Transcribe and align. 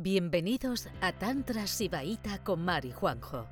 Bienvenidos 0.00 0.86
a 1.00 1.12
Tantra 1.12 1.66
Sibaíta 1.66 2.44
con 2.44 2.64
Mari 2.64 2.92
Juanjo, 2.92 3.48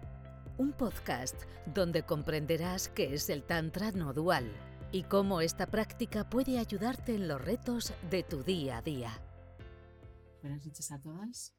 un 0.59 0.73
podcast 0.73 1.35
donde 1.75 2.05
comprenderás 2.05 2.89
qué 2.89 3.15
es 3.15 3.31
el 3.31 3.43
Tantra 3.43 3.91
no 3.91 4.13
dual 4.13 4.53
y 4.93 5.03
cómo 5.03 5.41
esta 5.41 5.67
práctica 5.67 6.31
puede 6.31 6.61
ayudarte 6.61 7.17
en 7.17 7.27
los 7.27 7.45
retos 7.45 7.93
de 8.13 8.23
tu 8.23 8.45
día 8.45 8.79
a 8.79 8.83
día. 8.83 9.21
Buenas 10.41 10.65
noches 10.65 10.93
a 10.93 11.01
todas. 11.01 11.53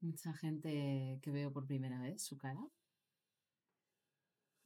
Mucha 0.00 0.32
gente 0.32 1.18
que 1.20 1.30
veo 1.30 1.52
por 1.52 1.66
primera 1.66 2.00
vez 2.00 2.22
su 2.22 2.38
cara. 2.38 2.66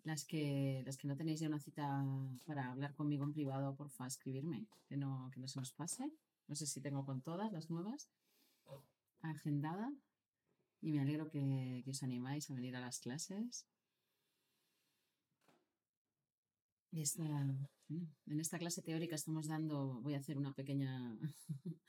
Las 0.05 0.25
que, 0.25 0.84
las 0.86 0.96
que 0.98 1.09
no 1.09 1.16
tenéis 1.16 1.41
ya 1.41 1.48
una 1.48 1.59
cita 1.59 2.05
para 2.46 2.71
hablar 2.71 2.95
conmigo 2.95 3.25
en 3.25 3.32
privado, 3.32 3.75
porfa, 3.75 4.07
escribirme, 4.07 4.68
que 4.86 4.96
no, 4.96 5.32
que 5.34 5.41
no 5.41 5.48
se 5.48 5.59
nos 5.59 5.73
pase. 5.73 6.12
No 6.47 6.55
sé 6.55 6.67
si 6.67 6.81
tengo 6.81 7.05
con 7.05 7.23
todas 7.23 7.53
las 7.53 7.71
nuevas 7.71 8.11
agendada. 9.30 9.93
Y 10.80 10.93
me 10.93 11.01
alegro 11.01 11.30
que, 11.30 11.80
que 11.85 11.91
os 11.91 12.02
animáis 12.02 12.51
a 12.51 12.55
venir 12.55 12.77
a 12.77 12.80
las 12.80 13.01
clases. 13.01 13.66
Esta, 16.93 17.25
en 18.27 18.41
esta 18.41 18.59
clase 18.59 18.83
teórica 18.83 19.16
estamos 19.16 19.49
dando, 19.49 20.01
voy 20.01 20.15
a 20.15 20.19
hacer 20.19 20.38
una 20.38 20.52
pequeña, 20.52 21.19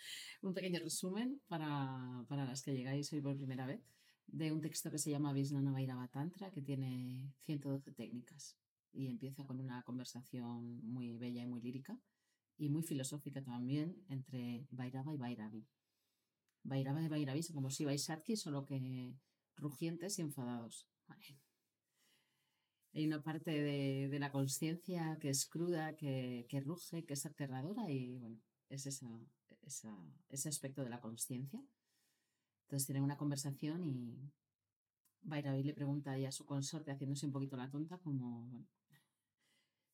un 0.41 0.53
pequeño 0.53 0.79
resumen 0.79 1.41
para, 1.47 2.25
para, 2.27 2.45
las 2.45 2.63
que 2.63 2.73
llegáis 2.73 3.11
hoy 3.13 3.21
por 3.21 3.37
primera 3.37 3.67
vez, 3.67 3.81
de 4.25 4.51
un 4.51 4.61
texto 4.61 4.89
que 4.89 4.97
se 4.97 5.11
llama 5.11 5.31
Vairava 5.31 6.07
Tantra, 6.07 6.49
que 6.49 6.61
tiene 6.61 7.31
112 7.41 7.91
técnicas 7.91 8.57
y 8.93 9.07
empieza 9.07 9.45
con 9.45 9.59
una 9.59 9.83
conversación 9.83 10.81
muy 10.83 11.11
bella 11.17 11.43
y 11.43 11.47
muy 11.47 11.61
lírica 11.61 11.99
y 12.57 12.69
muy 12.69 12.83
filosófica 12.83 13.43
también 13.43 14.03
entre 14.09 14.67
Vairava 14.71 15.13
y 15.13 15.17
Vairavi. 15.17 15.67
Vairava 16.63 17.01
y 17.01 17.07
Vairavi 17.07 17.43
son 17.43 17.55
como 17.55 17.69
si 17.69 17.85
Vaisatki, 17.85 18.35
solo 18.35 18.65
que 18.65 19.13
rugientes 19.55 20.19
y 20.19 20.21
enfadados. 20.21 20.87
Hay 22.93 23.05
una 23.05 23.21
parte 23.21 23.51
de, 23.51 24.07
de 24.09 24.19
la 24.19 24.31
conciencia 24.31 25.17
que 25.19 25.29
es 25.29 25.45
cruda, 25.45 25.95
que, 25.95 26.45
que, 26.49 26.61
ruge, 26.61 27.05
que 27.05 27.13
es 27.13 27.25
aterradora 27.25 27.89
y 27.91 28.17
bueno, 28.17 28.39
es 28.69 28.85
esa, 28.85 29.09
esa, 29.61 29.93
ese 30.29 30.49
aspecto 30.49 30.83
de 30.83 30.89
la 30.89 31.01
conciencia. 31.01 31.61
Entonces 32.63 32.85
tienen 32.85 33.03
una 33.03 33.17
conversación 33.17 33.83
y 33.83 34.31
Vairavi 35.23 35.63
le 35.63 35.73
pregunta 35.73 36.13
a 36.13 36.31
su 36.31 36.45
consorte, 36.45 36.91
haciéndose 36.91 37.25
un 37.25 37.31
poquito 37.31 37.57
la 37.57 37.69
tonta, 37.69 37.97
como, 37.97 38.47
bueno, 38.47 38.65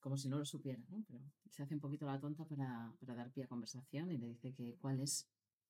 como 0.01 0.17
si 0.17 0.27
no 0.27 0.37
lo 0.37 0.45
supiera, 0.45 0.83
¿no? 0.89 1.03
Pero 1.07 1.21
se 1.49 1.63
hace 1.63 1.73
un 1.73 1.79
poquito 1.79 2.05
la 2.05 2.19
tonta 2.19 2.43
para, 2.45 2.91
para 2.99 3.15
dar 3.15 3.31
pie 3.31 3.45
a 3.45 3.47
conversación 3.47 4.11
y 4.11 4.17
le 4.17 4.27
dice 4.27 4.53
que 4.53 4.75
cuál 4.81 4.99
es 4.99 5.27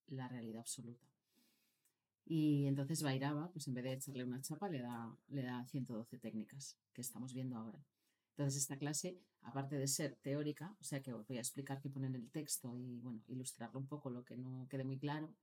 la 0.08 0.28
realidad 0.28 0.62
absoluta. 0.62 1.06
Y 2.26 2.66
entonces 2.66 3.04
Vairava, 3.04 3.52
pues 3.52 3.68
en 3.68 3.74
vez 3.74 3.84
de 3.84 3.94
echarle 3.94 4.24
una 4.24 4.42
chapa, 4.42 4.70
le 4.70 4.80
da, 4.80 5.16
le 5.30 5.44
da 5.44 5.66
112 5.66 6.18
técnicas 6.18 6.78
que 6.94 7.02
estamos 7.02 7.34
viendo 7.34 7.58
ahora. 7.58 7.84
Entonces 8.32 8.62
esta 8.62 8.78
clase, 8.78 9.20
aparte 9.42 9.76
de 9.76 9.88
ser 9.88 10.16
teórica, 10.22 10.76
o 10.80 10.84
sea 10.84 11.02
que 11.02 11.14
os 11.14 11.28
voy 11.28 11.38
a 11.38 11.42
explicar 11.42 11.82
qué 11.82 11.90
pone 11.90 12.08
en 12.08 12.16
el 12.16 12.30
texto 12.32 12.78
y 12.78 13.00
bueno, 13.00 13.22
ilustrarlo 13.28 13.80
un 13.80 13.88
poco 13.88 14.09
lo 14.09 14.24
que 14.24 14.38
no 14.38 14.68
quede 14.70 14.84
muy 14.84 14.98
claro, 14.98 15.34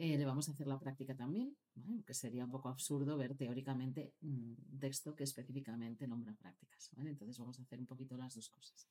eh, 0.00 0.16
le 0.16 0.24
vamos 0.24 0.48
a 0.48 0.52
hacer 0.52 0.68
la 0.68 0.78
práctica 0.78 1.16
también, 1.16 1.56
¿vale? 1.74 2.04
que 2.04 2.14
sería 2.14 2.44
un 2.44 2.52
poco 2.52 2.68
absurdo 2.68 3.16
ver 3.16 3.36
teóricamente 3.36 4.14
un 4.22 4.56
texto 4.78 5.16
que 5.16 5.24
específicamente 5.24 6.06
nombra 6.06 6.32
prácticas. 6.36 6.88
¿vale? 6.96 7.10
Entonces 7.10 7.36
vamos 7.36 7.58
a 7.58 7.62
hacer 7.62 7.80
un 7.80 7.86
poquito 7.86 8.16
las 8.16 8.32
dos 8.36 8.48
cosas. 8.48 8.88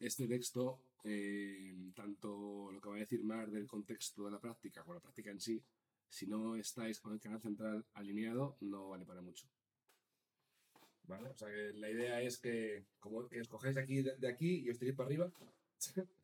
Este 0.00 0.26
texto, 0.26 0.80
eh, 1.04 1.92
tanto 1.94 2.72
lo 2.72 2.80
que 2.80 2.88
va 2.88 2.96
a 2.96 2.98
decir 2.98 3.22
Mar 3.22 3.52
del 3.52 3.68
contexto 3.68 4.24
de 4.24 4.32
la 4.32 4.40
práctica 4.40 4.82
como 4.82 4.94
la 4.94 5.00
práctica 5.00 5.30
en 5.30 5.40
sí, 5.40 5.62
si 6.08 6.26
no 6.26 6.56
estáis 6.56 6.98
con 6.98 7.12
el 7.12 7.20
canal 7.20 7.40
central 7.40 7.86
alineado, 7.94 8.56
no 8.62 8.88
vale 8.88 9.06
para 9.06 9.22
mucho. 9.22 9.46
¿Vale? 11.04 11.28
O 11.28 11.36
sea 11.38 11.48
que 11.48 11.72
la 11.74 11.88
idea 11.88 12.20
es 12.20 12.38
que, 12.38 12.84
como 12.98 13.28
que 13.28 13.38
escogáis 13.38 13.76
aquí 13.76 14.02
de, 14.02 14.16
de 14.16 14.28
aquí 14.28 14.64
y 14.64 14.70
os 14.70 14.78
tiréis 14.78 14.96
para 14.96 15.06
arriba 15.06 15.32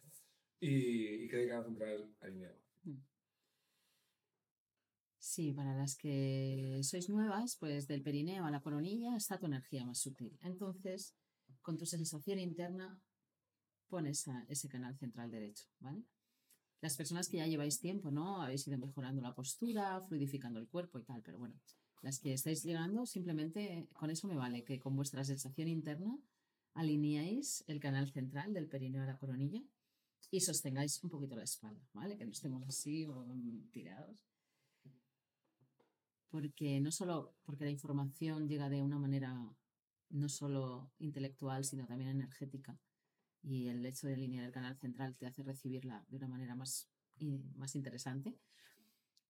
y, 0.65 1.25
y 1.25 1.29
quede 1.29 1.43
el 1.43 1.49
canal 1.49 1.65
central 1.65 2.15
alineado. 2.21 2.65
Sí, 5.19 5.53
para 5.53 5.75
las 5.75 5.97
que 5.97 6.81
sois 6.83 7.09
nuevas, 7.09 7.57
pues 7.59 7.87
del 7.89 8.03
perineo 8.03 8.45
a 8.45 8.51
la 8.51 8.61
coronilla 8.61 9.17
está 9.17 9.39
tu 9.39 9.47
energía 9.47 9.85
más 9.85 9.99
sutil. 9.99 10.39
Entonces, 10.43 11.15
con 11.63 11.77
tu 11.77 11.87
sensación 11.87 12.39
interna, 12.39 13.01
pones 13.89 14.29
a 14.29 14.45
ese 14.49 14.69
canal 14.69 14.97
central 14.97 15.31
derecho, 15.31 15.65
¿vale? 15.81 16.05
Las 16.81 16.97
personas 16.97 17.29
que 17.29 17.39
ya 17.39 17.47
lleváis 17.47 17.81
tiempo, 17.81 18.11
¿no? 18.11 18.43
Habéis 18.43 18.69
ido 18.69 18.79
mejorando 18.79 19.23
la 19.23 19.35
postura, 19.35 20.01
fluidificando 20.03 20.61
el 20.61 20.69
cuerpo 20.69 20.99
y 20.99 21.05
tal, 21.05 21.23
pero 21.23 21.39
bueno, 21.39 21.59
las 22.03 22.19
que 22.21 22.35
estáis 22.35 22.63
llegando, 22.63 23.07
simplemente 23.07 23.89
con 23.95 24.11
eso 24.11 24.29
me 24.29 24.37
vale, 24.37 24.63
que 24.63 24.79
con 24.79 24.95
vuestra 24.95 25.25
sensación 25.25 25.69
interna 25.69 26.19
alineáis 26.75 27.65
el 27.67 27.81
canal 27.81 28.11
central 28.13 28.53
del 28.53 28.69
perineo 28.69 29.03
a 29.03 29.07
la 29.07 29.17
coronilla 29.17 29.63
y 30.31 30.41
sostengáis 30.41 31.03
un 31.03 31.11
poquito 31.11 31.37
la 31.37 31.45
espalda, 31.45 31.81
¿vale? 31.93 32.17
Que 32.17 32.25
no 32.25 32.33
estemos 32.33 32.67
así 32.67 33.05
o 33.07 33.27
tirados. 33.71 34.17
Porque 36.29 36.81
no 36.81 36.91
solo 36.91 37.35
porque 37.45 37.65
la 37.65 37.71
información 37.71 38.49
llega 38.49 38.69
de 38.69 38.83
una 38.83 38.99
manera 38.99 39.37
no 40.11 40.29
solo 40.29 40.91
intelectual, 40.99 41.65
sino 41.65 41.87
también 41.87 42.11
energética. 42.11 42.79
Y 43.43 43.69
el 43.69 43.85
hecho 43.85 44.07
de 44.07 44.15
alinear 44.15 44.45
el 44.45 44.53
canal 44.53 44.77
central 44.77 45.17
te 45.17 45.27
hace 45.27 45.43
recibirla 45.43 46.05
de 46.09 46.17
una 46.17 46.29
manera 46.29 46.55
más, 46.55 46.89
más 47.57 47.75
interesante. 47.75 48.37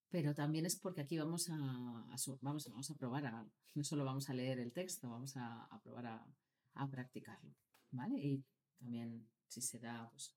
Pero 0.09 0.35
también 0.35 0.65
es 0.65 0.77
porque 0.77 1.01
aquí 1.01 1.19
vamos 1.19 1.51
a, 1.51 1.57
a 1.57 2.17
vamos, 2.41 2.69
vamos 2.69 2.91
a 2.91 2.95
probar 2.95 3.27
a, 3.27 3.47
no 3.75 3.83
solo 3.83 4.05
vamos 4.05 4.31
a 4.31 4.35
leer 4.35 4.61
el 4.61 4.73
texto, 4.73 5.11
vamos 5.11 5.37
a, 5.37 5.65
a 5.65 5.81
probar 5.81 6.07
a, 6.07 6.89
practicarlo, 6.89 7.53
¿vale? 7.91 8.19
Y 8.19 8.45
también, 8.79 9.27
si 9.49 9.61
se 9.61 9.79
da, 9.81 10.09
pues, 10.11 10.33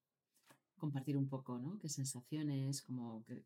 compartir 0.77 1.17
un 1.17 1.27
poco, 1.27 1.59
¿no? 1.59 1.77
Qué 1.79 1.89
sensaciones, 1.89 2.81
como 2.81 3.23
qué, 3.25 3.43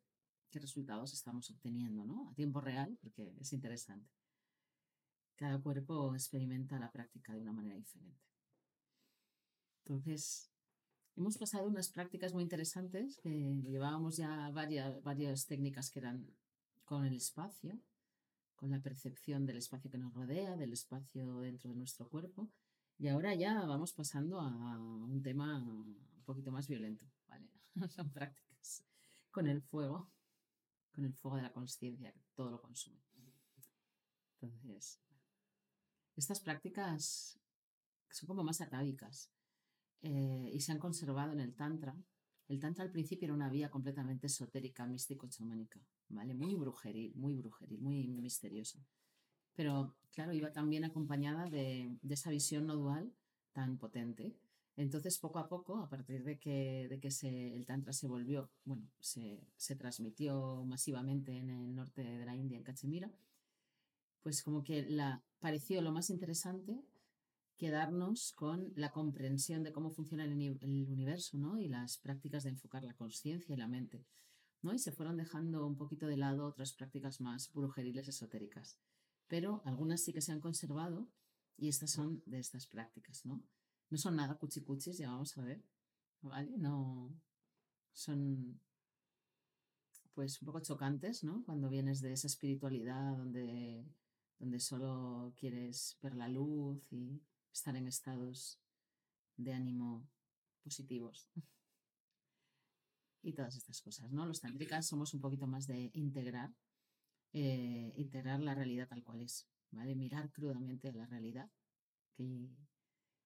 resultados 0.60 1.14
estamos 1.14 1.50
obteniendo, 1.50 2.04
¿no? 2.06 2.30
A 2.30 2.34
tiempo 2.34 2.60
real, 2.60 2.98
porque 3.02 3.34
es 3.40 3.54
interesante. 3.54 4.12
Cada 5.38 5.60
cuerpo 5.60 6.14
experimenta 6.14 6.78
la 6.78 6.92
práctica 6.92 7.34
de 7.34 7.40
una 7.40 7.54
manera 7.54 7.78
diferente. 7.78 8.20
Entonces, 9.86 10.52
hemos 11.16 11.38
pasado 11.38 11.68
unas 11.68 11.90
prácticas 11.90 12.34
muy 12.34 12.44
interesantes 12.44 13.18
que 13.24 13.62
llevábamos 13.64 14.18
ya 14.18 14.52
varias, 14.52 15.48
técnicas 15.48 15.90
que 15.90 16.00
eran 16.00 16.28
con 16.84 17.06
el 17.06 17.16
espacio, 17.16 17.80
con 18.58 18.72
la 18.72 18.82
percepción 18.82 19.46
del 19.46 19.58
espacio 19.58 19.90
que 19.90 19.98
nos 19.98 20.14
rodea, 20.14 20.58
del 20.58 20.74
espacio 20.74 21.40
dentro 21.40 21.70
de 21.70 21.78
nuestro 21.78 22.10
cuerpo. 22.10 22.50
Y 23.00 23.08
ahora 23.08 23.34
ya 23.34 23.66
vamos 23.66 23.94
pasando 23.94 24.40
a 24.40 24.78
un 24.78 25.22
tema 25.24 25.64
un 25.64 26.24
poquito 26.26 26.52
más 26.52 26.68
violento. 26.68 27.06
Son 27.90 28.10
prácticas 28.12 28.84
con 29.32 29.48
el 29.48 29.62
fuego, 29.62 30.12
con 30.94 31.06
el 31.06 31.14
fuego 31.14 31.38
de 31.38 31.44
la 31.44 31.54
conciencia, 31.54 32.12
que 32.12 32.22
todo 32.36 32.52
lo 32.52 32.62
consume. 32.62 33.00
Entonces, 34.42 35.00
estas 36.16 36.40
prácticas 36.40 37.40
son 38.10 38.28
como 38.28 38.44
más 38.44 38.60
atávicas 38.62 39.32
eh, 40.02 40.50
y 40.52 40.60
se 40.60 40.72
han 40.72 40.80
conservado 40.80 41.34
en 41.34 41.40
el 41.40 41.56
Tantra. 41.56 41.96
El 42.48 42.60
Tantra 42.60 42.84
al 42.84 42.92
principio 42.92 43.28
era 43.28 43.34
una 43.34 43.50
vía 43.50 43.70
completamente 43.70 44.28
esotérica, 44.28 44.86
místico-chamánica, 44.86 45.80
¿vale? 46.10 46.34
Muy 46.34 46.56
brujeril, 46.56 47.14
muy 47.16 47.36
brujeril, 47.36 47.80
muy 47.80 48.08
misteriosa. 48.08 48.80
Pero, 49.56 49.96
claro, 50.12 50.34
iba 50.34 50.52
también 50.52 50.84
acompañada 50.84 51.46
de, 51.50 51.98
de 52.02 52.14
esa 52.14 52.30
visión 52.30 52.66
no 52.66 52.76
dual 52.76 53.14
tan 53.54 53.78
potente. 53.78 54.36
Entonces, 54.78 55.20
poco 55.20 55.40
a 55.40 55.48
poco, 55.48 55.78
a 55.78 55.90
partir 55.90 56.24
de 56.24 56.40
que, 56.40 56.88
de 56.90 57.00
que 57.00 57.12
se, 57.12 57.56
el 57.56 57.66
Tantra 57.66 57.94
se 57.94 58.08
volvió, 58.08 58.50
bueno, 58.64 58.90
se, 59.00 59.46
se 59.58 59.76
transmitió 59.76 60.64
masivamente 60.66 61.38
en 61.38 61.50
el 61.50 61.76
norte 61.76 62.04
de 62.04 62.26
la 62.26 62.36
India, 62.36 62.58
en 62.58 62.64
Cachemira, 62.64 63.12
pues 64.24 64.44
como 64.44 64.64
que 64.64 64.84
la, 64.84 65.24
pareció 65.40 65.82
lo 65.82 65.92
más 65.92 66.10
interesante 66.10 66.84
quedarnos 67.62 68.32
con 68.32 68.74
la 68.76 68.92
comprensión 68.92 69.62
de 69.62 69.72
cómo 69.72 69.92
funciona 69.92 70.24
el, 70.24 70.32
universo 70.34 71.38
¿no? 71.38 71.60
y 71.60 71.68
las 71.68 72.00
prácticas 72.00 72.44
de 72.44 72.50
enfocar 72.50 72.84
la 72.84 72.96
conciencia 72.96 73.54
y 73.54 73.58
la 73.58 73.68
mente. 73.68 74.04
¿no? 74.64 74.74
Y 74.74 74.80
se 74.80 74.92
fueron 74.92 75.18
dejando 75.18 75.68
un 75.68 75.76
poquito 75.76 76.08
de 76.08 76.18
lado 76.18 76.48
otras 76.48 76.74
prácticas 76.74 77.22
más 77.22 77.54
brujeriles 77.54 78.08
esotéricas. 78.08 78.80
Pero 79.28 79.62
algunas 79.64 80.02
sí 80.02 80.12
que 80.12 80.22
se 80.22 80.32
han 80.32 80.40
conservado 80.40 81.08
y 81.56 81.68
estas 81.68 81.92
son 81.92 82.24
de 82.26 82.40
estas 82.40 82.66
prácticas. 82.66 83.28
No, 83.28 83.44
no 83.92 83.98
son 83.98 84.16
nada 84.16 84.36
cuchicuchis, 84.36 84.98
ya 84.98 85.12
vamos 85.12 85.38
a 85.38 85.44
ver. 85.44 85.62
¿Vale? 86.22 86.58
No 86.58 87.14
son 87.94 88.60
pues 90.14 90.42
un 90.42 90.46
poco 90.46 90.60
chocantes, 90.62 91.24
¿no? 91.24 91.44
Cuando 91.46 91.70
vienes 91.70 92.02
de 92.02 92.14
esa 92.14 92.28
espiritualidad 92.28 93.18
donde, 93.18 93.86
donde 94.40 94.60
solo 94.60 95.34
quieres 95.38 95.98
ver 96.02 96.16
la 96.16 96.28
luz 96.28 96.92
y 96.92 97.22
estar 97.52 97.76
en 97.76 97.88
estados 97.88 98.60
de 99.38 99.54
ánimo 99.54 100.08
positivos. 100.64 101.30
y 103.24 103.34
todas 103.34 103.56
estas 103.56 103.82
cosas, 103.82 104.12
¿no? 104.12 104.26
Los 104.26 104.42
tántricas 104.42 104.88
somos 104.88 105.14
un 105.14 105.22
poquito 105.22 105.48
más 105.48 105.68
de 105.68 105.92
integrar, 105.94 106.54
eh, 107.34 107.94
integrar 107.96 108.40
la 108.40 108.56
realidad 108.56 108.88
tal 108.88 109.04
cual 109.04 109.22
es, 109.22 109.48
¿vale? 109.72 109.96
Mirar 109.96 110.32
crudamente 110.32 110.92
la 110.92 111.06
realidad 111.06 111.50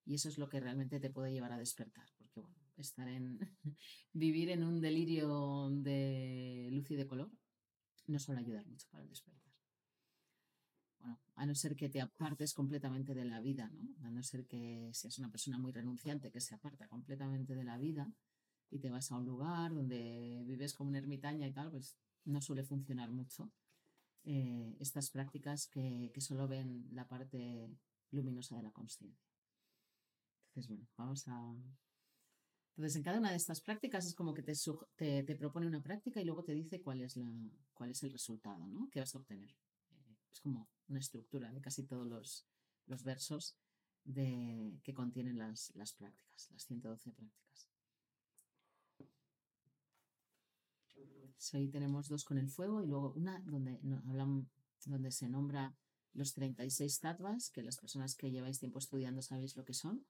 y 0.05 0.15
eso 0.15 0.29
es 0.29 0.37
lo 0.37 0.49
que 0.49 0.59
realmente 0.59 0.99
te 0.99 1.09
puede 1.09 1.31
llevar 1.31 1.51
a 1.51 1.57
despertar, 1.57 2.07
porque 2.17 2.39
bueno, 2.39 2.57
estar 2.77 3.07
en, 3.07 3.39
vivir 4.13 4.49
en 4.49 4.63
un 4.63 4.79
delirio 4.79 5.69
de 5.71 6.69
luz 6.71 6.89
y 6.91 6.95
de 6.95 7.07
color 7.07 7.31
no 8.07 8.19
suele 8.19 8.41
ayudar 8.41 8.65
mucho 8.67 8.87
para 8.91 9.05
despertar. 9.05 9.51
Bueno, 10.99 11.19
a 11.35 11.45
no 11.45 11.55
ser 11.55 11.75
que 11.75 11.89
te 11.89 12.01
apartes 12.01 12.53
completamente 12.53 13.13
de 13.13 13.25
la 13.25 13.41
vida, 13.41 13.69
¿no? 13.73 13.95
A 14.05 14.11
no 14.11 14.21
ser 14.23 14.45
que 14.45 14.89
seas 14.93 15.17
una 15.17 15.31
persona 15.31 15.57
muy 15.57 15.71
renunciante 15.71 16.31
que 16.31 16.41
se 16.41 16.55
aparta 16.55 16.87
completamente 16.87 17.55
de 17.55 17.63
la 17.63 17.77
vida 17.77 18.11
y 18.69 18.79
te 18.79 18.89
vas 18.89 19.11
a 19.11 19.15
un 19.15 19.25
lugar 19.25 19.73
donde 19.73 20.43
vives 20.45 20.73
como 20.73 20.89
una 20.89 20.99
ermitaña 20.99 21.47
y 21.47 21.51
tal, 21.51 21.71
pues 21.71 21.97
no 22.25 22.41
suele 22.41 22.63
funcionar 22.63 23.11
mucho. 23.11 23.51
Eh, 24.23 24.75
estas 24.79 25.11
prácticas 25.11 25.67
que, 25.67 26.11
que 26.13 26.21
solo 26.21 26.47
ven 26.47 26.87
la 26.91 27.07
parte 27.07 27.69
luminosa 28.11 28.55
de 28.55 28.63
la 28.63 28.71
conciencia. 28.71 29.24
Entonces, 30.55 30.69
bueno, 30.69 30.87
vamos 30.95 31.27
a, 31.27 31.55
entonces, 32.77 32.97
en 32.97 33.03
cada 33.03 33.19
una 33.19 33.31
de 33.31 33.37
estas 33.37 33.61
prácticas 33.61 34.05
es 34.05 34.15
como 34.15 34.33
que 34.33 34.43
te, 34.43 34.53
te, 35.23 35.35
propone 35.35 35.65
una 35.65 35.81
práctica 35.81 36.19
y 36.19 36.25
luego 36.25 36.43
te 36.43 36.53
dice 36.53 36.81
cuál 36.81 37.01
es, 37.01 37.15
la, 37.15 37.31
cuál 37.73 37.91
es 37.91 38.03
el 38.03 38.11
resultado 38.11 38.67
¿no? 38.67 38.89
que 38.89 38.99
vas 38.99 39.15
a 39.15 39.19
obtener. 39.19 39.49
Eh, 39.91 40.17
es 40.31 40.41
como 40.41 40.67
una 40.89 40.99
estructura 40.99 41.51
de 41.53 41.61
casi 41.61 41.83
todos 41.83 42.05
los, 42.05 42.45
los 42.87 43.03
versos 43.03 43.57
de, 44.03 44.77
que 44.83 44.93
contienen 44.93 45.37
las, 45.37 45.73
las 45.75 45.93
prácticas, 45.93 46.51
las 46.51 46.63
112 46.63 47.11
prácticas. 47.11 47.69
Hoy 51.53 51.69
tenemos 51.69 52.09
dos 52.09 52.25
con 52.25 52.37
el 52.37 52.49
fuego 52.49 52.81
y 52.81 52.87
luego 52.87 53.13
una 53.15 53.39
donde, 53.41 53.79
hablan, 54.07 54.49
donde 54.85 55.11
se 55.11 55.29
nombra 55.29 55.75
los 56.13 56.33
36 56.33 56.99
tattvas, 56.99 57.51
que 57.51 57.61
las 57.61 57.77
personas 57.77 58.15
que 58.15 58.31
lleváis 58.31 58.59
tiempo 58.59 58.79
estudiando 58.79 59.21
sabéis 59.21 59.55
lo 59.55 59.63
que 59.63 59.73
son 59.73 60.05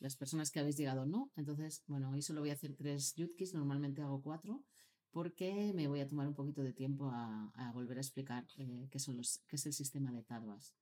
las 0.00 0.16
personas 0.16 0.50
que 0.50 0.60
habéis 0.60 0.76
llegado 0.76 1.06
no. 1.06 1.30
Entonces, 1.36 1.82
bueno, 1.86 2.10
hoy 2.10 2.22
solo 2.22 2.40
voy 2.40 2.50
a 2.50 2.54
hacer 2.54 2.74
tres 2.74 3.14
yutkis, 3.14 3.54
normalmente 3.54 4.02
hago 4.02 4.22
cuatro, 4.22 4.64
porque 5.10 5.72
me 5.74 5.88
voy 5.88 6.00
a 6.00 6.08
tomar 6.08 6.28
un 6.28 6.34
poquito 6.34 6.62
de 6.62 6.72
tiempo 6.72 7.10
a, 7.12 7.70
volver 7.72 7.98
a 7.98 8.00
explicar 8.00 8.46
eh, 8.56 8.88
qué, 8.90 8.98
son 8.98 9.16
los, 9.16 9.42
qué 9.48 9.56
es 9.56 9.66
el 9.66 9.72
sistema 9.72 10.12
de 10.12 10.22
tadvas. 10.22 10.74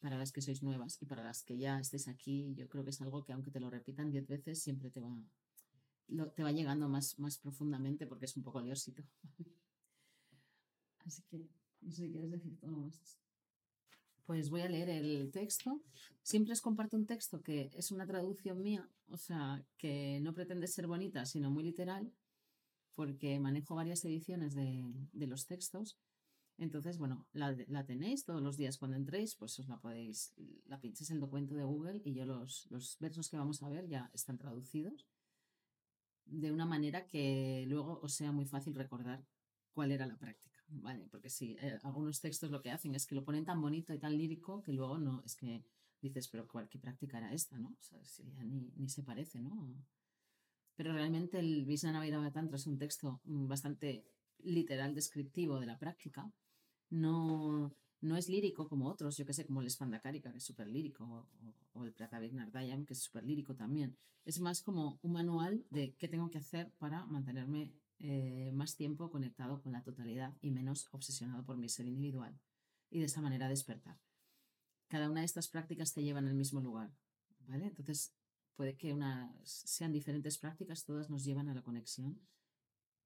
Para 0.00 0.16
las 0.16 0.30
que 0.30 0.42
sois 0.42 0.62
nuevas 0.62 1.00
y 1.02 1.06
para 1.06 1.24
las 1.24 1.42
que 1.42 1.58
ya 1.58 1.80
estéis 1.80 2.06
aquí, 2.06 2.54
yo 2.54 2.68
creo 2.68 2.84
que 2.84 2.90
es 2.90 3.00
algo 3.00 3.24
que 3.24 3.32
aunque 3.32 3.50
te 3.50 3.60
lo 3.60 3.70
repitan 3.70 4.10
diez 4.10 4.26
veces, 4.26 4.62
siempre 4.62 4.90
te 4.90 5.00
va, 5.00 5.16
te 6.34 6.42
va 6.42 6.52
llegando 6.52 6.88
más, 6.88 7.18
más 7.18 7.38
profundamente 7.38 8.06
porque 8.06 8.26
es 8.26 8.36
un 8.36 8.44
poco 8.44 8.60
liosito. 8.60 9.02
Así 11.04 11.22
que, 11.22 11.38
no 11.80 11.90
sé 11.90 12.02
si 12.02 12.10
quieres 12.10 12.30
decir 12.30 12.56
todo 12.60 12.76
más. 12.76 13.18
Pues 14.28 14.50
voy 14.50 14.60
a 14.60 14.68
leer 14.68 14.90
el 14.90 15.30
texto. 15.30 15.80
Siempre 16.22 16.52
os 16.52 16.60
comparto 16.60 16.98
un 16.98 17.06
texto 17.06 17.40
que 17.40 17.70
es 17.72 17.90
una 17.90 18.06
traducción 18.06 18.62
mía, 18.62 18.86
o 19.06 19.16
sea, 19.16 19.64
que 19.78 20.20
no 20.20 20.34
pretende 20.34 20.66
ser 20.66 20.86
bonita, 20.86 21.24
sino 21.24 21.50
muy 21.50 21.64
literal, 21.64 22.12
porque 22.94 23.40
manejo 23.40 23.74
varias 23.74 24.04
ediciones 24.04 24.54
de, 24.54 24.84
los 25.14 25.46
textos. 25.46 25.96
Entonces, 26.58 26.98
bueno, 26.98 27.26
la, 27.32 27.86
tenéis 27.86 28.26
todos 28.26 28.42
los 28.42 28.58
días 28.58 28.76
cuando 28.76 28.98
entréis, 28.98 29.34
pues 29.34 29.58
os 29.60 29.66
la 29.66 29.80
podéis, 29.80 30.34
la 30.66 30.78
pinchéis 30.78 31.08
en 31.08 31.16
el 31.16 31.20
documento 31.22 31.54
de 31.54 31.64
Google 31.64 32.02
y 32.04 32.12
yo 32.12 32.26
los, 32.26 32.66
los 32.68 32.98
versos 33.00 33.30
que 33.30 33.38
vamos 33.38 33.62
a 33.62 33.70
ver 33.70 33.88
ya 33.88 34.10
están 34.12 34.36
traducidos 34.36 35.06
de 36.26 36.52
una 36.52 36.66
manera 36.66 37.06
que 37.06 37.64
luego 37.66 37.98
os 38.02 38.12
sea 38.12 38.30
muy 38.30 38.44
fácil 38.44 38.74
recordar 38.74 39.24
cuál 39.72 39.90
era 39.90 40.04
la 40.04 40.18
práctica. 40.18 40.57
¿Vale? 40.68 41.06
Porque 41.10 41.30
sí, 41.30 41.56
eh, 41.60 41.78
algunos 41.82 42.20
textos 42.20 42.50
lo 42.50 42.60
que 42.60 42.70
hacen 42.70 42.94
es 42.94 43.06
que 43.06 43.14
lo 43.14 43.24
ponen 43.24 43.44
tan 43.44 43.60
bonito 43.60 43.92
y 43.92 43.98
tan 43.98 44.16
lírico 44.16 44.62
que 44.62 44.72
luego 44.72 44.98
no, 44.98 45.22
es 45.24 45.34
que 45.34 45.64
dices, 46.00 46.28
pero 46.28 46.46
¿cuál, 46.46 46.68
¿qué 46.68 46.78
práctica 46.78 47.18
era 47.18 47.32
esta, 47.32 47.58
no? 47.58 47.70
O 47.70 47.82
sea, 47.82 48.00
ya 48.24 48.44
ni, 48.44 48.72
ni, 48.76 48.88
se 48.88 49.02
parece, 49.02 49.40
¿no? 49.40 49.74
Pero 50.76 50.92
realmente 50.92 51.38
el 51.38 51.64
Visnana 51.64 52.30
Tantra 52.32 52.56
es 52.56 52.66
un 52.66 52.78
texto 52.78 53.20
mm, 53.24 53.48
bastante 53.48 54.04
literal, 54.44 54.94
descriptivo 54.94 55.58
de 55.58 55.66
la 55.66 55.78
práctica. 55.78 56.30
No, 56.90 57.74
no 58.00 58.16
es 58.16 58.28
lírico 58.28 58.68
como 58.68 58.88
otros, 58.88 59.16
yo 59.16 59.26
que 59.26 59.32
sé, 59.32 59.44
como 59.44 59.60
el 59.60 59.70
Spandakarika, 59.70 60.30
que 60.30 60.38
es 60.38 60.44
súper 60.44 60.68
lírico, 60.68 61.04
o, 61.04 61.54
o, 61.72 61.84
el 61.84 61.92
Pratavignardayam, 61.92 62.86
que 62.86 62.92
es 62.92 63.00
súper 63.02 63.24
lírico 63.24 63.54
también. 63.54 63.96
Es 64.24 64.38
más 64.40 64.62
como 64.62 64.98
un 65.02 65.12
manual 65.12 65.64
de 65.70 65.94
qué 65.94 66.06
tengo 66.06 66.30
que 66.30 66.38
hacer 66.38 66.70
para 66.78 67.04
mantenerme 67.06 67.72
eh, 68.00 68.52
más 68.52 68.76
tiempo 68.76 69.10
conectado 69.10 69.60
con 69.60 69.72
la 69.72 69.82
totalidad 69.82 70.36
y 70.40 70.52
menos 70.52 70.88
obsesionado 70.92 71.44
por 71.44 71.56
mi 71.56 71.68
ser 71.68 71.86
individual 71.86 72.38
y 72.90 73.00
de 73.00 73.06
esa 73.06 73.20
manera 73.20 73.48
despertar. 73.48 73.98
Cada 74.86 75.10
una 75.10 75.20
de 75.20 75.26
estas 75.26 75.48
prácticas 75.48 75.92
te 75.92 76.02
llevan 76.02 76.28
al 76.28 76.34
mismo 76.34 76.60
lugar, 76.60 76.92
¿vale? 77.46 77.66
Entonces, 77.66 78.14
puede 78.54 78.76
que 78.76 78.92
unas 78.92 79.50
sean 79.50 79.92
diferentes 79.92 80.38
prácticas, 80.38 80.84
todas 80.84 81.10
nos 81.10 81.24
llevan 81.24 81.48
a 81.48 81.54
la 81.54 81.62
conexión 81.62 82.20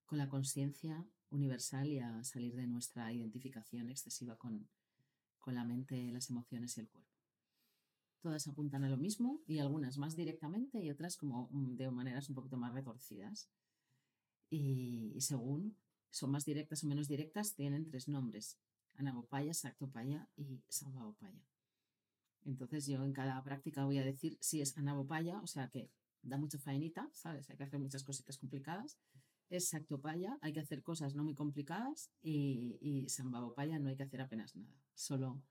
con 0.04 0.18
la 0.18 0.28
conciencia 0.28 1.06
universal 1.30 1.88
y 1.88 1.98
a 1.98 2.22
salir 2.22 2.54
de 2.54 2.66
nuestra 2.66 3.12
identificación 3.12 3.88
excesiva 3.88 4.36
con, 4.36 4.68
con 5.40 5.54
la 5.54 5.64
mente, 5.64 6.12
las 6.12 6.28
emociones 6.28 6.76
y 6.76 6.80
el 6.80 6.88
cuerpo. 6.88 7.10
Todas 8.20 8.46
apuntan 8.46 8.84
a 8.84 8.90
lo 8.90 8.98
mismo 8.98 9.40
y 9.46 9.58
algunas 9.58 9.96
más 9.96 10.14
directamente 10.14 10.82
y 10.82 10.90
otras 10.90 11.16
como 11.16 11.48
mm, 11.50 11.76
de 11.76 11.90
maneras 11.90 12.28
un 12.28 12.34
poquito 12.34 12.58
más 12.58 12.74
retorcidas 12.74 13.50
y, 14.52 15.18
según 15.20 15.78
son 16.10 16.30
más 16.30 16.44
directas 16.44 16.84
o 16.84 16.86
menos 16.86 17.08
directas, 17.08 17.54
tienen 17.54 17.86
tres 17.86 18.06
nombres, 18.06 18.58
Anabopaya, 18.96 19.54
Sactopaya 19.54 20.28
y 20.36 20.62
Sambhavopaya. 20.68 21.42
Entonces 22.44 22.86
yo 22.86 23.02
en 23.02 23.14
cada 23.14 23.42
práctica 23.42 23.86
voy 23.86 23.96
a 23.96 24.04
decir 24.04 24.36
si 24.40 24.60
es 24.60 24.76
Anabopaya, 24.76 25.40
o 25.40 25.46
sea 25.46 25.70
que 25.70 25.90
da 26.20 26.36
mucha 26.36 26.58
faenita, 26.58 27.08
¿sabes? 27.14 27.48
Hay 27.48 27.56
que 27.56 27.64
hacer 27.64 27.80
muchas 27.80 28.04
cositas 28.04 28.36
complicadas. 28.36 28.98
Es 29.48 29.68
Sactopaya, 29.68 30.38
hay 30.42 30.52
que 30.52 30.60
hacer 30.60 30.82
cosas 30.82 31.14
no 31.14 31.24
muy 31.24 31.34
complicadas 31.34 32.10
y, 32.22 32.76
y 32.82 33.08
Sambhavopaya 33.08 33.78
no 33.78 33.88
hay 33.88 33.96
que 33.96 34.02
hacer 34.02 34.20
apenas 34.20 34.54
nada, 34.54 34.76
solo 34.94 35.42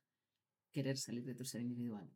querer 0.71 0.98
salir 0.98 1.25
de 1.25 1.33
tu 1.33 1.44
ser 1.44 1.62
individual. 1.62 2.07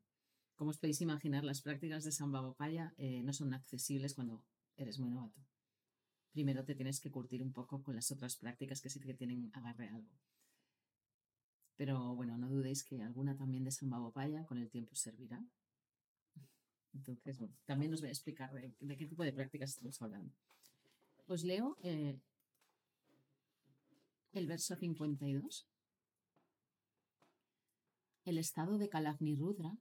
Como 0.56 0.70
os 0.70 0.78
podéis 0.78 1.02
imaginar, 1.02 1.44
las 1.44 1.62
prácticas 1.62 2.04
de 2.04 2.12
Sambhavopaya 2.12 2.94
eh, 2.98 3.24
no 3.24 3.34
son 3.34 3.56
accesibles 3.56 4.14
cuando 4.14 4.44
eres 4.78 5.00
muy 5.00 5.10
novato 5.10 5.42
primero 6.36 6.66
te 6.66 6.76
tienes 6.76 7.00
que 7.00 7.10
curtir 7.10 7.42
un 7.42 7.54
poco 7.54 7.82
con 7.82 7.96
las 7.96 8.12
otras 8.12 8.36
prácticas 8.36 8.82
que 8.82 8.90
sí 8.90 9.00
que 9.00 9.14
tienen 9.14 9.50
agarre 9.54 9.88
algo. 9.88 10.12
Pero 11.78 12.14
bueno, 12.14 12.38
no 12.38 12.50
dudéis 12.50 12.84
que 12.84 13.02
alguna 13.02 13.38
también 13.38 13.64
de 13.64 13.72
Sambhavopaya 13.72 14.46
con 14.46 14.58
el 14.58 14.70
tiempo 14.70 14.96
servirá. 14.96 15.42
Entonces, 16.94 17.40
bueno, 17.40 17.56
también 17.64 17.94
os 17.94 18.02
voy 18.02 18.10
a 18.10 18.12
explicar 18.12 18.52
de, 18.52 18.98
qué 18.98 19.06
tipo 19.06 19.24
de 19.24 19.32
prácticas 19.32 19.70
estamos 19.70 20.02
hablando. 20.02 20.34
Os 21.26 21.46
leo 21.46 21.78
eh, 21.84 22.20
el 24.34 24.46
verso 24.46 24.76
52. 24.76 25.70
El 28.26 28.38
estado 28.38 28.78
de 28.78 28.90
Kalagni 28.90 29.36
Rudra 29.38 29.78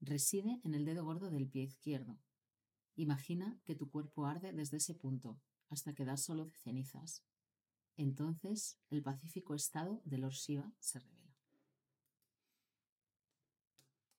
reside 0.00 0.58
en 0.64 0.74
el 0.74 0.86
dedo 0.86 1.04
gordo 1.04 1.28
del 1.28 1.48
pie 1.48 1.64
izquierdo. 1.64 2.18
Imagina 2.96 3.60
que 3.66 3.74
tu 3.74 3.90
cuerpo 3.90 4.24
arde 4.24 4.54
desde 4.54 4.78
ese 4.78 4.94
punto 4.94 5.38
hasta 5.70 5.94
quedar 5.94 6.18
solo 6.18 6.44
de 6.44 6.56
cenizas. 6.56 7.24
Entonces 7.96 8.78
el 8.90 9.02
pacífico 9.02 9.54
estado 9.54 10.00
de 10.04 10.18
Lord 10.18 10.34
se 10.34 10.98
revela. 10.98 11.18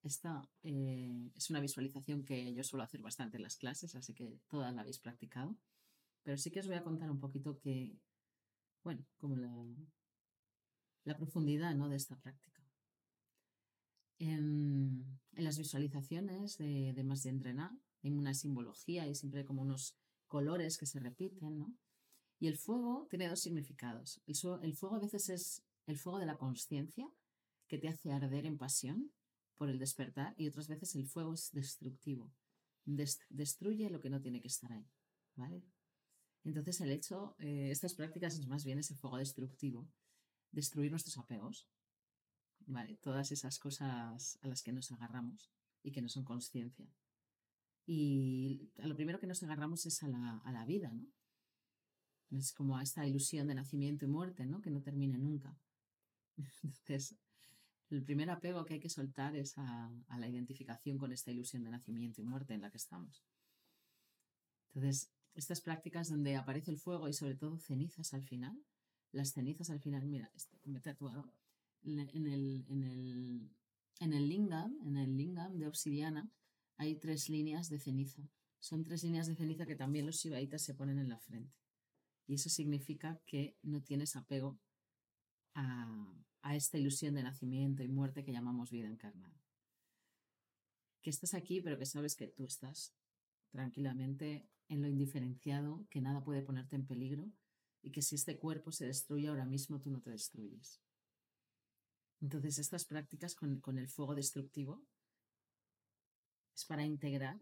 Esta 0.03 0.49
eh, 0.63 1.31
es 1.35 1.49
una 1.49 1.59
visualización 1.59 2.23
que 2.23 2.53
yo 2.53 2.63
suelo 2.63 2.83
hacer 2.83 3.01
bastante 3.01 3.37
en 3.37 3.43
las 3.43 3.57
clases, 3.57 3.95
así 3.95 4.13
que 4.13 4.39
todas 4.47 4.73
la 4.73 4.81
habéis 4.81 4.99
practicado. 4.99 5.57
Pero 6.23 6.37
sí 6.37 6.51
que 6.51 6.59
os 6.59 6.67
voy 6.67 6.75
a 6.75 6.83
contar 6.83 7.11
un 7.11 7.19
poquito 7.19 7.59
que, 7.59 7.97
bueno, 8.83 9.05
como 9.17 9.35
la, 9.35 9.53
la 11.03 11.17
profundidad 11.17 11.75
¿no? 11.75 11.89
de 11.89 11.97
esta 11.97 12.17
práctica. 12.17 12.63
En, 14.19 15.19
las 15.33 15.57
visualizaciones 15.57 16.57
de, 16.57 16.91
de 16.93 17.03
más 17.03 17.23
de 17.23 17.29
entrenar 17.29 17.71
hay 18.03 18.11
una 18.11 18.33
simbología 18.33 19.07
y 19.07 19.15
siempre 19.15 19.45
como 19.45 19.61
unos 19.61 19.95
colores 20.29 20.77
que 20.77 20.85
se 20.85 20.99
repiten, 20.99 21.57
¿no? 21.57 21.73
Y 22.39 22.47
el 22.47 22.57
fuego 22.57 23.07
tiene 23.09 23.27
dos 23.27 23.41
significados. 23.41 24.21
El, 24.25 24.75
fuego 24.75 24.95
a 24.95 24.99
veces 24.99 25.27
es 25.27 25.63
el 25.87 25.97
fuego 25.97 26.19
de 26.19 26.25
la 26.25 26.37
conciencia, 26.37 27.11
que 27.67 27.77
te 27.77 27.89
hace 27.89 28.13
arder 28.13 28.45
en 28.45 28.57
pasión 28.57 29.11
por 29.57 29.69
el 29.69 29.77
despertar, 29.77 30.33
y 30.37 30.47
otras 30.47 30.69
veces 30.69 30.95
el 30.95 31.05
fuego 31.05 31.33
es 31.33 31.51
destructivo. 31.51 32.31
destruye 32.85 33.89
lo 33.89 33.99
que 33.99 34.09
no 34.09 34.21
tiene 34.21 34.39
que 34.39 34.47
estar 34.47 34.71
ahí, 34.71 34.87
¿vale? 35.35 35.61
Entonces 36.45 36.79
el 36.79 36.91
hecho, 36.91 37.35
eh, 37.39 37.69
estas 37.69 37.93
prácticas 37.93 38.39
es 38.39 38.47
más 38.47 38.63
bien 38.63 38.79
ese 38.79 38.95
fuego 38.95 39.17
destructivo, 39.17 39.85
destruir 40.51 40.89
nuestros 40.91 41.17
apegos, 41.17 41.67
¿vale? 42.65 42.95
Todas 43.01 43.31
esas 43.31 43.59
cosas 43.59 44.39
a 44.41 44.47
las 44.47 44.63
que 44.63 44.71
nos 44.71 44.91
agarramos 44.91 45.51
y 45.83 45.91
que 45.91 46.01
no 46.01 46.07
son 46.07 46.23
conciencia 46.23 46.87
Y 47.91 48.69
a 48.83 48.85
lo 48.85 48.95
primero 48.95 49.19
que 49.19 49.25
nos 49.25 49.41
agarramos 49.41 49.83
es 49.87 50.03
a 50.03 50.07
la, 50.07 50.37
a 50.45 50.51
la 50.51 50.63
vida, 50.63 50.91
¿no? 50.93 51.07
Es 52.29 52.53
como 52.53 52.77
a 52.77 52.83
esta 52.83 53.07
ilusión 53.07 53.47
de 53.47 53.55
nacimiento 53.55 54.05
y 54.05 54.07
muerte, 54.07 54.45
¿no? 54.45 54.61
Que 54.61 54.69
no 54.69 54.83
termine 54.83 55.17
nunca. 55.17 55.57
Entonces, 56.63 57.15
el 57.89 58.03
primer 58.03 58.29
apego 58.29 58.63
que 58.63 58.75
hay 58.75 58.79
que 58.79 58.91
soltar 58.91 59.35
es 59.35 59.57
a, 59.57 59.91
a, 60.07 60.19
la 60.19 60.27
identificación 60.27 60.99
con 60.99 61.11
esta 61.11 61.31
ilusión 61.31 61.63
de 61.63 61.71
nacimiento 61.71 62.21
y 62.21 62.25
muerte 62.25 62.53
en 62.53 62.61
la 62.61 62.69
que 62.69 62.77
estamos. 62.77 63.23
Entonces, 64.67 65.09
estas 65.33 65.59
prácticas 65.59 66.09
donde 66.09 66.35
aparece 66.35 66.69
el 66.69 66.77
fuego 66.77 67.09
y 67.09 67.13
sobre 67.13 67.37
todo 67.37 67.57
cenizas 67.57 68.13
al 68.13 68.21
final, 68.21 68.55
las 69.11 69.31
cenizas 69.31 69.71
al 69.71 69.79
final, 69.79 70.05
mira, 70.05 70.29
esto 70.35 70.59
me 70.63 70.77
he 70.77 70.81
tatuado, 70.81 71.33
en 71.81 71.97
el, 71.97 72.65
en 72.69 72.83
el, 72.83 73.49
en 73.99 74.13
el 74.13 74.29
lingam, 74.29 74.77
en 74.85 74.95
el 74.95 75.17
lingam 75.17 75.57
de 75.57 75.65
obsidiana, 75.65 76.29
hay 76.79 76.95
tres 76.95 77.27
líneas 77.27 77.69
de 77.69 77.77
ceniza. 77.77 78.23
Son 78.59 78.83
tres 78.83 79.03
líneas 79.03 79.27
de 79.27 79.35
ceniza 79.35 79.65
que 79.65 79.75
también 79.75 80.05
los 80.05 80.15
shivaitas 80.15 80.61
se 80.61 80.73
ponen 80.73 80.97
en 80.97 81.09
la 81.09 81.19
frente. 81.19 81.53
Y 82.25 82.35
eso 82.35 82.49
significa 82.49 83.21
que 83.25 83.57
no 83.61 83.83
tienes 83.83 84.15
apego 84.15 84.57
a, 85.55 86.15
esta 86.53 86.77
ilusión 86.77 87.15
de 87.15 87.23
nacimiento 87.23 87.83
y 87.83 87.89
muerte 87.89 88.23
que 88.23 88.31
llamamos 88.31 88.71
vida 88.71 88.87
encarnada. 88.87 89.43
Que 91.01 91.09
estás 91.09 91.33
aquí, 91.33 91.59
pero 91.59 91.77
que 91.77 91.85
sabes 91.85 92.15
que 92.15 92.27
tú 92.27 92.45
estás 92.45 92.95
tranquilamente 93.51 94.47
en 94.69 94.81
lo 94.81 94.87
indiferenciado, 94.87 95.85
que 95.89 95.99
nada 95.99 96.23
puede 96.23 96.43
ponerte 96.43 96.77
en 96.77 96.87
peligro 96.87 97.29
y 97.81 97.91
que 97.91 98.01
si 98.01 98.15
este 98.15 98.37
cuerpo 98.37 98.71
se 98.71 98.85
destruye 98.85 99.27
ahora 99.27 99.45
mismo, 99.45 99.81
tú 99.81 99.91
no 99.91 99.99
te 99.99 100.11
destruyes. 100.11 100.81
Entonces, 102.21 102.57
estas 102.57 102.85
prácticas 102.85 103.35
con 103.35 103.77
el 103.77 103.89
fuego 103.89 104.15
destructivo 104.15 104.81
es 106.59 106.65
para 106.65 106.85
integrar, 106.85 107.39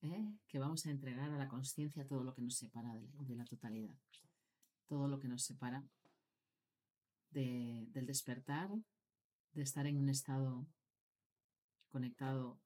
¿eh? 0.00 0.32
que 0.48 0.58
vamos 0.58 0.86
a 0.86 0.90
entregar 0.90 1.30
a 1.30 1.36
la 1.36 1.46
conciencia 1.46 2.06
todo 2.06 2.24
lo 2.24 2.34
que 2.34 2.40
nos 2.40 2.56
separa 2.56 2.94
de 2.94 3.06
la, 3.06 3.22
de 3.22 3.36
la, 3.36 3.44
totalidad, 3.44 3.94
todo 4.86 5.08
lo 5.08 5.20
que 5.20 5.28
nos 5.28 5.42
separa 5.42 5.86
de, 7.30 7.86
del 7.90 8.06
despertar, 8.06 8.70
de 9.52 9.62
estar 9.62 9.86
en 9.86 9.98
un 9.98 10.08
estado 10.08 10.66
conectado 11.90 12.58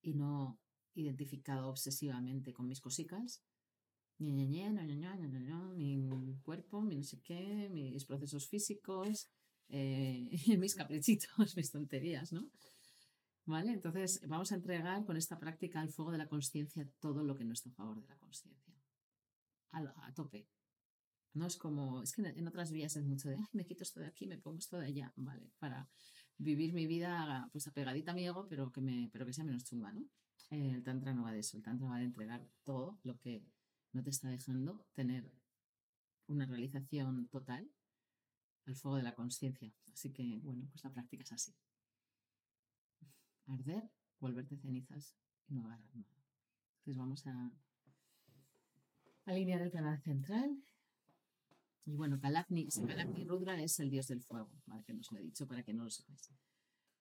y 0.00 0.14
no 0.14 0.58
identificado 0.94 1.68
obsesivamente 1.68 2.54
con 2.54 2.66
mis 2.66 2.80
cositas, 2.80 3.44
mi 4.18 4.32
cuerpo, 6.42 6.80
mi 6.80 6.96
no 6.96 7.02
sé 7.02 7.20
qué, 7.20 7.68
mis 7.70 8.06
procesos 8.06 8.48
físicos, 8.48 9.28
eh, 9.68 10.30
mis 10.58 10.74
caprichitos, 10.74 11.28
mis 11.56 11.70
tonterías, 11.70 12.32
¿no? 12.32 12.48
¿Vale? 13.50 13.72
Entonces 13.72 14.20
vamos 14.28 14.52
a 14.52 14.54
entregar 14.54 15.04
con 15.04 15.16
esta 15.16 15.36
práctica 15.36 15.80
al 15.80 15.90
fuego 15.90 16.12
de 16.12 16.18
la 16.18 16.28
conciencia 16.28 16.88
todo 17.00 17.24
lo 17.24 17.34
que 17.34 17.44
no 17.44 17.52
está 17.52 17.68
a 17.68 17.72
favor 17.72 18.00
de 18.00 18.06
la 18.06 18.16
conciencia. 18.16 18.72
A, 19.72 20.14
tope. 20.14 20.46
No 21.34 21.46
es 21.46 21.56
como, 21.56 22.00
es 22.00 22.12
que 22.12 22.22
en 22.22 22.46
otras 22.46 22.70
vías 22.70 22.94
es 22.94 23.04
mucho 23.04 23.28
de, 23.28 23.34
Ay, 23.34 23.44
me 23.52 23.66
quito 23.66 23.82
esto 23.82 23.98
de 23.98 24.06
aquí, 24.06 24.28
me 24.28 24.38
pongo 24.38 24.58
esto 24.58 24.78
de 24.78 24.86
allá, 24.86 25.12
¿vale? 25.16 25.50
Para 25.58 25.88
vivir 26.38 26.72
mi 26.72 26.86
vida 26.86 27.48
pues 27.50 27.66
apegadita 27.66 28.12
a 28.12 28.14
mi 28.14 28.24
ego, 28.24 28.46
pero 28.48 28.70
que, 28.70 28.80
me, 28.80 29.10
pero 29.12 29.26
que 29.26 29.32
sea 29.32 29.44
menos 29.44 29.64
chunga, 29.64 29.92
¿no? 29.92 30.08
El 30.50 30.84
Tantra 30.84 31.12
no 31.12 31.24
va 31.24 31.32
de 31.32 31.40
eso, 31.40 31.56
el 31.56 31.64
Tantra 31.64 31.88
va 31.88 31.98
de 31.98 32.04
entregar 32.04 32.46
todo 32.62 33.00
lo 33.02 33.18
que 33.18 33.44
no 33.92 34.02
te 34.04 34.10
está 34.10 34.28
dejando 34.28 34.86
tener 34.94 35.28
una 36.28 36.46
realización 36.46 37.26
total 37.26 37.68
al 38.66 38.76
fuego 38.76 38.96
de 38.96 39.02
la 39.02 39.16
conciencia. 39.16 39.72
Así 39.92 40.12
que, 40.12 40.38
bueno, 40.44 40.68
pues 40.70 40.84
la 40.84 40.92
práctica 40.92 41.24
es 41.24 41.32
así. 41.32 41.52
Arder, 43.46 43.90
volverte 44.20 44.56
cenizas 44.56 45.16
y 45.48 45.54
no 45.54 45.66
agarrar 45.66 45.94
nada. 45.94 46.20
Entonces 46.78 46.96
vamos 46.96 47.26
a 47.26 47.52
alinear 49.24 49.62
el 49.62 49.70
canal 49.70 50.00
central. 50.00 50.62
Y 51.84 51.96
bueno, 51.96 52.20
Kalakni, 52.20 52.68
Kalakni 52.68 53.24
Rudra 53.24 53.60
es 53.60 53.80
el 53.80 53.90
dios 53.90 54.06
del 54.08 54.22
fuego, 54.22 54.50
¿vale? 54.66 54.84
que 54.84 54.94
nos 54.94 55.10
lo 55.10 55.18
he 55.18 55.22
dicho 55.22 55.46
para 55.46 55.62
que 55.62 55.72
no 55.72 55.84
lo 55.84 55.90
sepáis. 55.90 56.30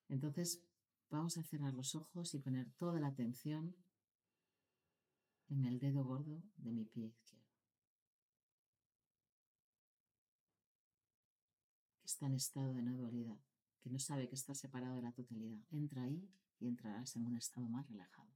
Entonces, 0.08 0.63
vamos 1.10 1.38
a 1.38 1.43
cerrar 1.43 1.74
los 1.74 1.96
ojos 1.96 2.34
y 2.34 2.39
poner 2.39 2.72
toda 2.77 3.00
la 3.00 3.08
atención 3.08 3.75
en 5.50 5.65
el 5.65 5.79
dedo 5.79 6.03
gordo 6.03 6.41
de 6.58 6.72
mi 6.72 6.86
pie 6.86 7.08
izquierdo. 7.08 7.48
Que 12.00 12.05
está 12.05 12.27
en 12.27 12.34
estado 12.34 12.74
de 12.74 12.81
no 12.81 12.96
dualidad, 12.96 13.38
que 13.81 13.89
no 13.89 14.00
sabe 14.00 14.27
que 14.27 14.36
está 14.36 14.53
separado 14.53 14.95
de 14.95 15.01
la 15.01 15.12
totalidad. 15.12 15.59
Entra 15.71 16.03
ahí 16.03 16.27
y 16.59 16.67
entrarás 16.67 17.15
en 17.15 17.25
un 17.25 17.36
estado 17.38 17.67
más 17.67 17.88
relajado. 17.88 18.29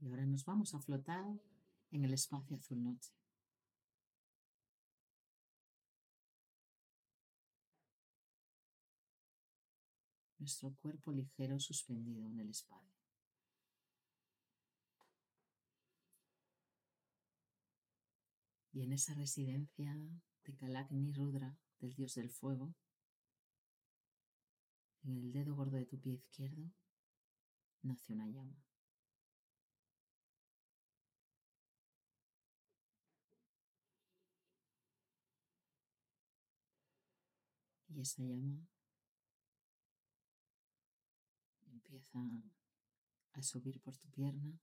Y 0.00 0.08
ahora 0.08 0.24
nos 0.26 0.44
vamos 0.44 0.74
a 0.74 0.80
flotar 0.80 1.24
en 1.90 2.04
el 2.04 2.12
espacio 2.12 2.56
azul 2.56 2.82
noche. 2.82 3.12
Nuestro 10.38 10.72
cuerpo 10.76 11.12
ligero 11.12 11.58
suspendido 11.58 12.26
en 12.26 12.38
el 12.38 12.50
espacio. 12.50 12.97
Y 18.78 18.84
en 18.84 18.92
esa 18.92 19.12
residencia 19.12 19.92
de 20.44 20.54
Kalakni 20.54 21.10
Rudra, 21.10 21.58
del 21.80 21.94
dios 21.96 22.14
del 22.14 22.30
fuego, 22.30 22.76
en 25.02 25.16
el 25.16 25.32
dedo 25.32 25.56
gordo 25.56 25.76
de 25.78 25.84
tu 25.84 25.98
pie 25.98 26.12
izquierdo, 26.12 26.70
nace 27.82 28.12
una 28.12 28.28
llama. 28.28 28.56
Y 37.88 38.00
esa 38.00 38.22
llama 38.22 38.64
empieza 41.66 42.20
a 43.32 43.42
subir 43.42 43.80
por 43.80 43.96
tu 43.96 44.08
pierna. 44.10 44.56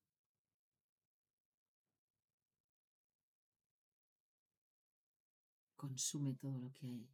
Consume 5.87 6.33
todo 6.33 6.57
lo 6.57 6.73
que 6.73 6.87
hay. 6.87 7.07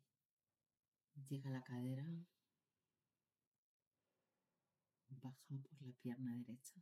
Llega 1.28 1.50
a 1.50 1.54
la 1.54 1.62
cadera. 1.62 2.08
Baja 5.10 5.58
por 5.62 5.82
la 5.82 5.92
pierna 6.02 6.38
derecha. 6.38 6.82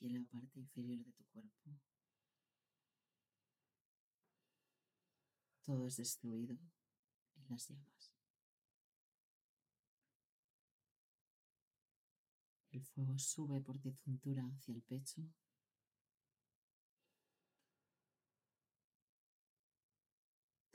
Y 0.00 0.06
en 0.06 0.14
la 0.14 0.24
parte 0.30 0.58
inferior 0.58 1.04
de 1.04 1.12
tu 1.12 1.24
cuerpo. 1.26 1.70
Todo 5.64 5.86
es 5.86 5.98
destruido 5.98 6.56
en 7.36 7.46
las 7.50 7.68
llamas. 7.68 8.14
El 12.70 12.86
fuego 12.86 13.18
sube 13.18 13.60
por 13.60 13.78
tu 13.78 13.92
cintura 13.92 14.42
hacia 14.46 14.72
el 14.72 14.80
pecho. 14.80 15.28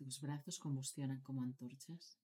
Tus 0.04 0.20
brazos 0.20 0.60
combustionan 0.60 1.22
como 1.22 1.44
antorchas. 1.44 2.20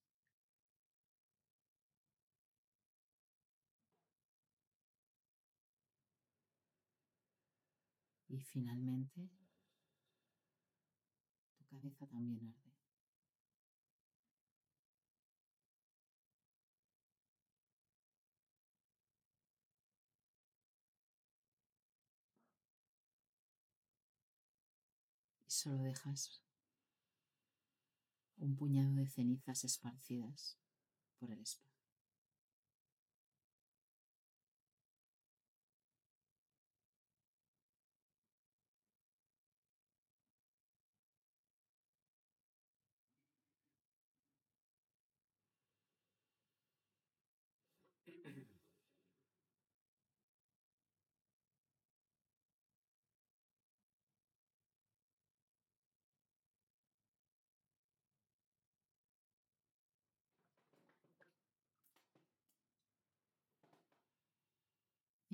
Y 8.28 8.42
finalmente 8.42 9.30
cabeza 11.70 12.06
también 12.08 12.44
arde. 12.44 12.70
Y 25.48 25.52
solo 25.52 25.84
dejas 25.84 26.42
un 28.40 28.56
puñado 28.56 28.96
de 28.96 29.08
cenizas 29.08 29.64
esparcidas 29.64 30.58
por 31.20 31.32
el 31.32 31.42
espacio. 31.42 31.69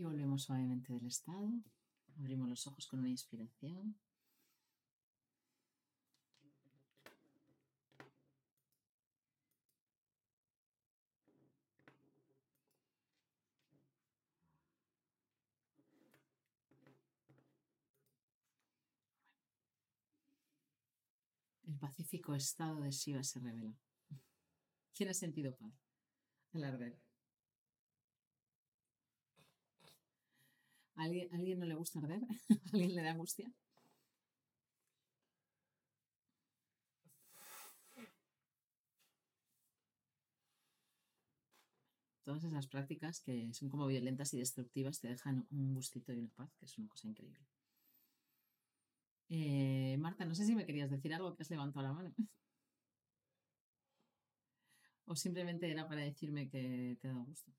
Volvemos 0.06 0.44
suavemente 0.44 0.94
del 0.94 1.08
estado. 1.08 1.52
Abrimos 2.20 2.48
los 2.48 2.68
ojos 2.68 2.88
con 2.88 3.00
una 3.00 3.10
inspiración. 3.10 3.98
El 21.68 21.80
pacífico 21.80 22.36
estado 22.36 22.82
de 22.82 22.92
Shiva 22.92 23.24
se 23.24 23.40
revela. 23.40 23.74
¿Quién 24.94 25.10
ha 25.10 25.14
sentido 25.14 25.56
paz 25.56 25.74
al 26.54 26.64
¿A 30.98 31.04
alguien, 31.04 31.30
¿a 31.32 31.38
alguien 31.38 31.60
no 31.60 31.66
le 31.66 31.76
gusta 31.76 32.00
arder? 32.00 32.22
¿A 32.24 32.28
alguien 32.74 32.96
le 32.96 33.02
da 33.04 33.12
angustia? 33.12 33.48
Todas 42.26 42.44
esas 42.44 42.68
prácticas 42.68 43.22
que 43.22 43.54
son 43.54 43.70
como 43.70 43.88
violentas 43.88 44.34
y 44.34 44.40
destructivas 44.40 45.00
te 45.00 45.08
dejan 45.08 45.48
un 45.50 45.74
gustito 45.74 46.12
y 46.12 46.20
una 46.20 46.30
paz, 46.36 46.54
que 46.60 46.66
es 46.66 46.78
una 46.78 46.90
cosa 46.90 47.08
increíble. 47.08 47.40
Eh, 49.30 49.98
Marta, 50.00 50.26
no 50.26 50.34
sé 50.36 50.46
si 50.46 50.56
me 50.56 50.66
querías 50.66 50.90
decir 50.92 51.14
algo 51.14 51.36
que 51.36 51.44
has 51.44 51.50
levantado 51.52 51.86
la 51.86 51.94
mano. 51.94 52.14
O 55.12 55.14
simplemente 55.16 55.72
era 55.72 55.88
para 55.90 56.02
decirme 56.02 56.50
que 56.52 56.98
te 57.00 57.08
ha 57.08 57.12
dado 57.12 57.26
gusto. 57.26 57.52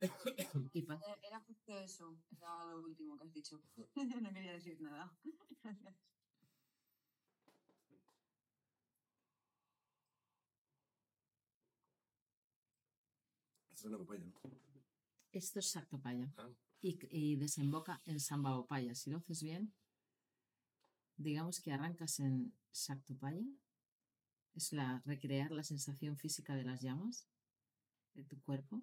Eh, 0.74 1.16
Era 1.22 1.40
justo 1.40 1.78
eso, 1.78 2.16
era 2.36 2.64
lo 2.72 2.82
último 2.82 3.16
que 3.18 3.24
has 3.24 3.32
dicho. 3.32 3.60
no 4.22 4.32
quería 4.32 4.52
decir 4.52 4.80
nada. 4.80 5.12
Gracias. 5.62 5.94
Esto 13.72 13.74
es 13.74 13.84
una 13.84 13.98
papaya, 13.98 14.24
¿no? 14.24 14.32
Esto 15.32 15.58
es 15.58 15.66
Shaktopaya 15.66 16.32
Ah, 16.36 16.48
y, 16.80 16.98
y 17.10 17.36
desemboca 17.36 18.00
en 18.06 18.20
Sambhavopaya. 18.20 18.94
Si 18.94 19.10
lo 19.10 19.18
haces 19.18 19.42
bien, 19.42 19.72
digamos 21.16 21.60
que 21.60 21.70
arrancas 21.72 22.18
en 22.18 22.52
Shaktopaya, 22.72 23.46
es 24.54 24.72
la, 24.72 25.02
recrear 25.04 25.50
la 25.50 25.64
sensación 25.64 26.16
física 26.16 26.54
de 26.54 26.62
las 26.62 26.82
llamas 26.82 27.26
de 28.14 28.24
tu 28.24 28.40
cuerpo. 28.42 28.82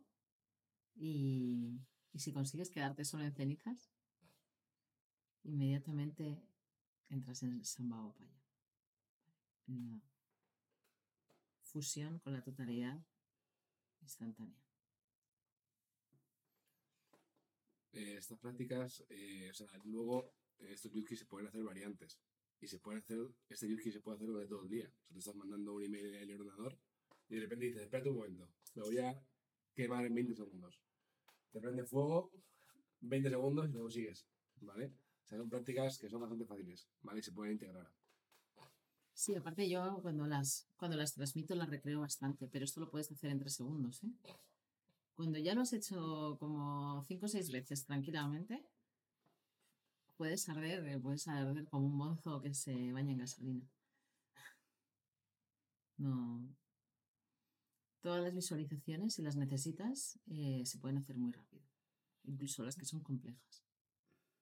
Y, 0.97 1.79
y 2.13 2.19
si 2.19 2.33
consigues 2.33 2.69
quedarte 2.69 3.05
solo 3.05 3.23
en 3.23 3.33
cenizas, 3.33 3.91
inmediatamente 5.43 6.43
entras 7.09 7.43
en 7.43 7.63
Sambhavopaya. 7.63 8.41
En 9.67 9.91
la 9.91 10.01
fusión 11.61 12.19
con 12.19 12.33
la 12.33 12.41
totalidad 12.41 13.03
instantánea. 14.01 14.67
eh, 17.97 18.17
estas 18.17 18.39
prácticas, 18.39 19.03
eh, 19.09 19.49
o 19.49 19.53
sea, 19.53 19.67
luego 19.85 20.33
eh, 20.59 20.71
estos 20.71 20.91
yuzki 20.91 21.15
se 21.15 21.25
pueden 21.25 21.47
hacer 21.47 21.63
variantes. 21.63 22.19
Y 22.59 22.67
se 22.67 22.79
pueden 22.79 23.01
hacer, 23.01 23.19
este 23.49 23.67
yuzki 23.67 23.91
se 23.91 23.99
puede 23.99 24.15
hacer 24.15 24.27
durante 24.27 24.49
todo 24.49 24.63
el 24.63 24.69
día. 24.69 24.87
O 24.87 25.05
sea, 25.05 25.13
te 25.13 25.19
estás 25.19 25.35
mandando 25.35 25.73
un 25.73 25.83
email 25.83 26.15
en 26.15 26.29
el 26.29 26.41
ordenador 26.41 26.77
y 27.29 27.35
de 27.35 27.41
repente 27.41 27.65
dices, 27.65 27.83
espérate 27.83 28.09
un 28.09 28.15
momento, 28.17 28.49
me 28.75 28.83
voy 28.83 28.97
a 28.99 29.21
quemar 29.77 30.05
en 30.05 30.15
20 30.15 30.35
segundos. 30.35 30.81
Te 31.51 31.61
prende 31.61 31.85
fuego, 31.85 32.31
20 33.01 33.29
segundos 33.29 33.69
y 33.69 33.71
luego 33.71 33.89
sigues, 33.89 34.27
¿vale? 34.61 34.91
Son 35.23 35.47
prácticas 35.49 35.99
que 35.99 36.09
son 36.09 36.21
bastante 36.21 36.45
fáciles, 36.45 36.87
¿vale? 37.03 37.21
Se 37.21 37.31
pueden 37.31 37.53
integrar. 37.53 37.87
Sí, 39.13 39.35
aparte 39.35 39.69
yo 39.69 39.99
cuando 40.01 40.25
las, 40.27 40.67
cuando 40.77 40.97
las 40.97 41.13
transmito 41.13 41.55
las 41.55 41.69
recreo 41.69 42.01
bastante, 42.01 42.47
pero 42.47 42.65
esto 42.65 42.79
lo 42.79 42.89
puedes 42.89 43.11
hacer 43.11 43.31
en 43.31 43.39
tres 43.39 43.55
segundos. 43.55 44.03
¿eh? 44.03 44.11
Cuando 45.15 45.37
ya 45.37 45.53
lo 45.53 45.61
has 45.61 45.73
hecho 45.73 46.37
como 46.39 47.03
cinco 47.03 47.25
o 47.25 47.29
seis 47.29 47.51
veces 47.51 47.85
tranquilamente, 47.85 48.63
puedes 50.17 50.47
arder, 50.49 50.87
eh, 50.87 50.99
puedes 50.99 51.27
arder 51.27 51.65
como 51.65 51.87
un 51.87 51.95
monzo 51.95 52.41
que 52.41 52.53
se 52.53 52.91
baña 52.91 53.11
en 53.11 53.19
gasolina. 53.19 53.67
No. 55.97 56.47
Todas 58.01 58.23
las 58.23 58.33
visualizaciones, 58.33 59.15
si 59.15 59.21
las 59.21 59.35
necesitas, 59.35 60.19
eh, 60.27 60.63
se 60.65 60.77
pueden 60.77 60.97
hacer 60.97 61.17
muy 61.17 61.31
rápido. 61.31 61.63
Incluso 62.23 62.63
las 62.63 62.75
que 62.75 62.85
son 62.85 63.01
complejas. 63.01 63.63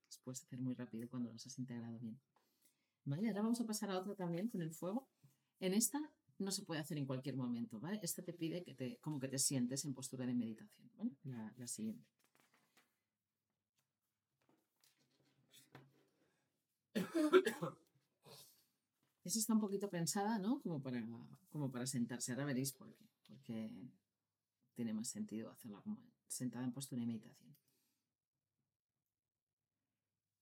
Las 0.08 0.20
puedes 0.20 0.44
hacer 0.44 0.60
muy 0.60 0.76
rápido 0.76 1.10
cuando 1.10 1.32
las 1.32 1.46
has 1.46 1.58
integrado 1.58 1.98
bien. 2.00 2.20
Vale, 3.06 3.28
ahora 3.28 3.44
vamos 3.44 3.62
a 3.62 3.66
pasar 3.66 3.92
a 3.92 4.00
otra 4.00 4.16
también 4.16 4.50
con 4.50 4.62
el 4.62 4.72
fuego. 4.72 5.08
En 5.60 5.74
esta 5.74 6.00
no 6.38 6.52
se 6.52 6.64
puede 6.64 6.82
hacer 6.82 6.98
en 6.98 7.06
cualquier 7.06 7.36
momento, 7.36 7.80
¿vale? 7.80 8.00
Esta 8.04 8.22
te 8.22 8.34
pide 8.34 8.64
que 8.64 8.74
te, 8.74 8.98
como 8.98 9.20
que 9.20 9.28
te 9.28 9.40
sientes 9.40 9.86
en 9.86 9.94
postura 9.94 10.26
de 10.26 10.34
meditación. 10.34 10.90
La, 11.24 11.54
la 11.58 11.68
siguiente. 11.68 12.06
Esa 19.24 19.40
está 19.40 19.54
un 19.54 19.60
poquito 19.60 19.90
pensada, 19.90 20.38
¿no? 20.40 20.62
Como 20.62 20.82
para, 20.82 21.04
como 21.50 21.72
para 21.72 21.88
sentarse. 21.88 22.32
Ahora 22.32 22.46
veréis 22.46 22.72
por 22.74 22.94
qué. 22.94 23.06
Porque 23.28 23.72
tiene 24.74 24.94
más 24.94 25.08
sentido 25.08 25.52
hacerla 25.52 25.82
como 25.82 26.02
sentada 26.28 26.66
en 26.66 26.72
postura 26.72 27.02
de 27.02 27.08
meditación. 27.08 27.56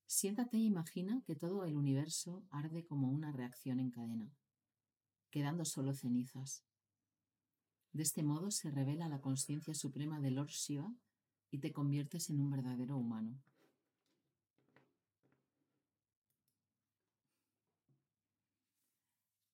Siéntate 0.05 0.57
e 0.57 0.61
imagina 0.61 1.23
que 1.25 1.35
todo 1.35 1.65
el 1.65 1.75
universo 1.75 2.45
arde 2.49 2.85
como 2.85 3.09
una 3.09 3.31
reacción 3.31 3.79
en 3.79 3.89
cadena, 3.89 4.31
quedando 5.31 5.65
solo 5.65 5.93
cenizas. 5.93 6.63
De 7.93 8.03
este 8.03 8.23
modo 8.23 8.51
se 8.51 8.69
revela 8.69 9.09
la 9.09 9.21
conciencia 9.21 9.73
suprema 9.73 10.19
de 10.19 10.31
Lord 10.31 10.49
Shiva 10.49 10.93
y 11.51 11.59
te 11.59 11.71
conviertes 11.71 12.29
en 12.29 12.39
un 12.39 12.49
verdadero 12.49 12.97
humano. 12.97 13.39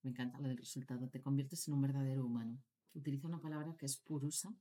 Me 0.01 0.11
encanta 0.11 0.39
lo 0.39 0.47
del 0.47 0.57
resultado. 0.57 1.09
Te 1.09 1.21
conviertes 1.21 1.67
en 1.67 1.73
un 1.73 1.81
verdadero 1.81 2.25
humano. 2.25 2.61
Utiliza 2.93 3.27
una 3.27 3.41
palabra 3.41 3.75
que 3.77 3.85
es 3.85 3.97
purusa, 3.97 4.53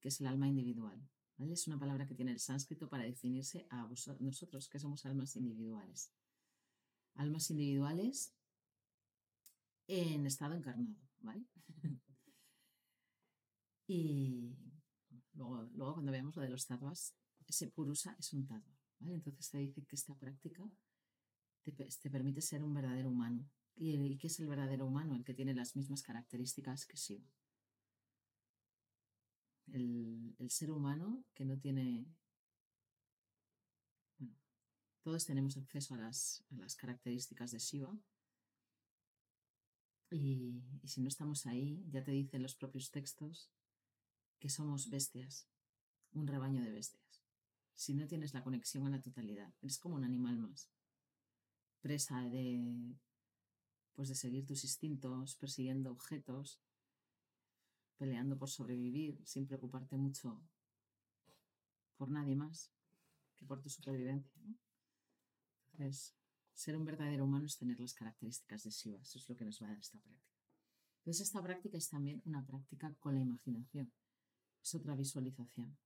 que 0.00 0.08
es 0.08 0.20
el 0.20 0.26
alma 0.26 0.48
individual. 0.48 1.00
¿vale? 1.36 1.54
Es 1.54 1.66
una 1.66 1.78
palabra 1.78 2.06
que 2.06 2.14
tiene 2.14 2.32
el 2.32 2.40
sánscrito 2.40 2.88
para 2.88 3.04
definirse 3.04 3.66
a 3.70 3.88
nosotros, 4.20 4.68
que 4.68 4.78
somos 4.78 5.04
almas 5.06 5.36
individuales. 5.36 6.12
Almas 7.14 7.50
individuales 7.50 8.34
en 9.86 10.26
estado 10.26 10.54
encarnado, 10.54 10.96
¿vale? 11.20 11.44
y 13.86 14.56
luego, 15.34 15.64
luego 15.74 15.94
cuando 15.94 16.12
veamos 16.12 16.36
lo 16.36 16.42
de 16.42 16.48
los 16.48 16.66
tattvas, 16.66 17.14
ese 17.46 17.68
purusa 17.68 18.16
es 18.18 18.32
un 18.32 18.46
tattva, 18.46 18.78
¿vale? 19.00 19.14
Entonces 19.14 19.50
te 19.50 19.58
dice 19.58 19.84
que 19.84 19.96
esta 19.96 20.14
práctica 20.14 20.62
te, 21.62 21.72
te 21.72 22.10
permite 22.10 22.40
ser 22.40 22.62
un 22.62 22.72
verdadero 22.72 23.10
humano. 23.10 23.46
¿Y, 23.74 23.94
y 23.94 24.18
qué 24.18 24.26
es 24.26 24.38
el 24.40 24.48
verdadero 24.48 24.86
humano? 24.86 25.14
El 25.14 25.24
que 25.24 25.34
tiene 25.34 25.54
las 25.54 25.76
mismas 25.76 26.02
características 26.02 26.86
que 26.86 26.96
Shiva. 26.96 27.26
El, 29.68 30.34
ser 30.48 30.70
humano 30.70 31.24
que 31.34 31.44
no 31.44 31.58
tiene... 31.58 32.06
Bueno, 34.18 34.36
todos 35.02 35.24
tenemos 35.24 35.56
acceso 35.56 35.94
a 35.94 35.98
las, 35.98 36.44
a 36.50 36.56
las 36.56 36.76
características 36.76 37.52
de 37.52 37.58
Shiva. 37.58 37.96
Y, 40.10 40.62
y 40.82 40.88
si 40.88 41.00
no 41.00 41.08
estamos 41.08 41.46
ahí, 41.46 41.82
ya 41.90 42.04
te 42.04 42.10
dicen 42.10 42.42
los 42.42 42.54
propios 42.54 42.90
textos 42.90 43.50
que 44.38 44.50
somos 44.50 44.90
bestias, 44.90 45.48
un 46.12 46.26
rebaño 46.26 46.62
de 46.62 46.72
bestias. 46.72 47.22
Si 47.74 47.94
no 47.94 48.06
tienes 48.06 48.34
la 48.34 48.42
conexión 48.42 48.86
a 48.86 48.90
la 48.90 49.00
totalidad, 49.00 49.54
eres 49.62 49.78
como 49.78 49.94
un 49.94 50.04
animal 50.04 50.36
más, 50.36 50.68
presa 51.80 52.22
de, 52.22 52.94
pues 53.94 54.08
de 54.08 54.14
seguir 54.14 54.46
tus 54.46 54.64
instintos, 54.64 55.36
persiguiendo 55.36 55.90
objetos, 55.90 56.60
peleando 58.02 58.36
por 58.36 58.50
sobrevivir, 58.50 59.16
sin 59.24 59.46
preocuparte 59.46 59.96
mucho 59.96 60.42
por 61.96 62.10
nadie 62.10 62.34
más 62.34 62.72
que 63.36 63.44
por 63.44 63.62
tu 63.62 63.68
supervivencia. 63.68 64.42
¿no? 64.42 64.56
Entonces, 65.70 66.12
ser 66.52 66.76
un 66.76 66.84
verdadero 66.84 67.24
humano 67.24 67.46
es 67.46 67.56
tener 67.56 67.78
las 67.78 67.94
características 67.94 68.64
de 68.64 68.70
Shiva, 68.70 69.00
eso 69.00 69.18
es 69.20 69.28
lo 69.28 69.36
que 69.36 69.44
nos 69.44 69.62
va 69.62 69.66
a 69.66 69.68
dar 69.68 69.78
esta 69.78 70.00
práctica. 70.00 70.34
Entonces, 70.98 71.28
esta 71.28 71.40
práctica 71.40 71.78
es 71.78 71.88
también 71.88 72.20
una 72.24 72.44
práctica 72.44 72.92
con 72.98 73.14
la 73.14 73.20
imaginación, 73.20 73.92
es 74.60 74.74
otra 74.74 74.96
visualización. 74.96 75.78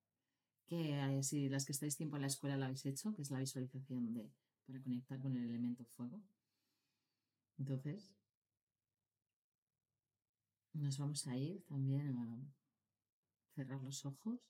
Que 0.64 0.98
eh, 0.98 1.22
si 1.22 1.50
las 1.50 1.66
que 1.66 1.72
estáis 1.72 1.98
tiempo 1.98 2.16
en 2.16 2.22
la 2.22 2.28
escuela 2.28 2.56
la 2.56 2.64
habéis 2.64 2.86
hecho, 2.86 3.12
que 3.12 3.20
es 3.20 3.30
la 3.30 3.40
visualización 3.40 4.14
de 4.14 4.32
para 4.66 4.82
conectar 4.82 5.20
con 5.20 5.36
el 5.36 5.44
elemento 5.44 5.84
fuego. 5.84 6.18
Entonces, 7.58 8.16
nos 10.78 10.98
vamos 10.98 11.26
a 11.26 11.36
ir 11.36 11.62
también 11.64 12.16
a 12.16 12.54
cerrar 13.54 13.82
los 13.82 14.04
ojos 14.04 14.40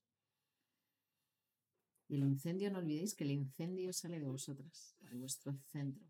Y 2.08 2.14
el 2.14 2.22
incendio, 2.22 2.70
no 2.70 2.78
olvidéis 2.78 3.14
que 3.14 3.24
el 3.24 3.32
incendio 3.32 3.92
sale 3.92 4.20
de 4.20 4.28
vosotras, 4.28 4.94
de 5.00 5.16
vuestro 5.16 5.52
centro, 5.66 6.06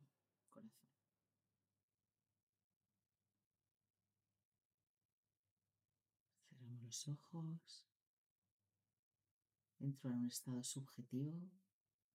corazón. 0.50 0.90
Cerramos 6.50 6.82
los 6.82 7.08
ojos. 7.08 7.84
Entro 9.78 10.10
en 10.10 10.16
un 10.16 10.26
estado 10.26 10.62
subjetivo 10.62 11.32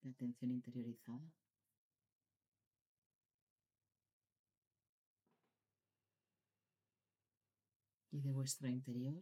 de 0.02 0.10
atención 0.10 0.52
interiorizada. 0.52 1.32
Y 8.12 8.20
de 8.20 8.30
vuestro 8.30 8.68
interior 8.68 9.20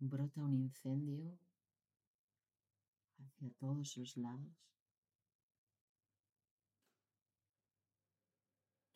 brota 0.00 0.44
un 0.44 0.54
incendio 0.54 1.38
hacia 3.18 3.50
todos 3.54 3.96
los 3.96 4.16
lados 4.16 4.68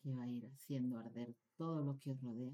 que 0.01 0.11
va 0.11 0.23
a 0.23 0.27
ir 0.27 0.45
haciendo 0.45 0.99
arder 0.99 1.33
todo 1.55 1.81
lo 1.81 1.97
que 1.97 2.11
os 2.11 2.21
rodea 2.21 2.53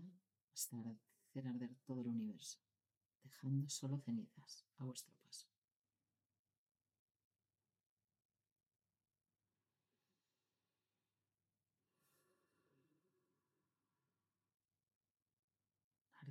hasta 0.53 0.77
hacer 1.23 1.47
arder 1.47 1.75
todo 1.87 2.01
el 2.01 2.07
universo, 2.07 2.59
dejando 3.23 3.67
solo 3.67 3.97
cenizas 3.97 4.67
a 4.77 4.85
vuestro 4.85 5.15
paso. 5.23 5.48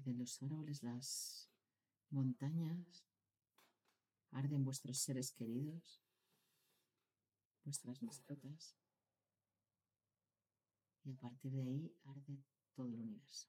Arden 0.08 0.20
los 0.20 0.42
árboles, 0.42 0.82
las 0.82 1.50
montañas, 2.08 3.04
arden 4.30 4.64
vuestros 4.64 4.96
seres 5.00 5.32
queridos, 5.32 6.02
vuestras 7.62 8.02
mascotas, 8.02 8.74
y 11.04 11.10
a 11.10 11.16
partir 11.16 11.52
de 11.52 11.60
ahí 11.60 11.92
arde 12.06 12.42
todo 12.74 12.86
el 12.86 12.94
universo. 12.94 13.48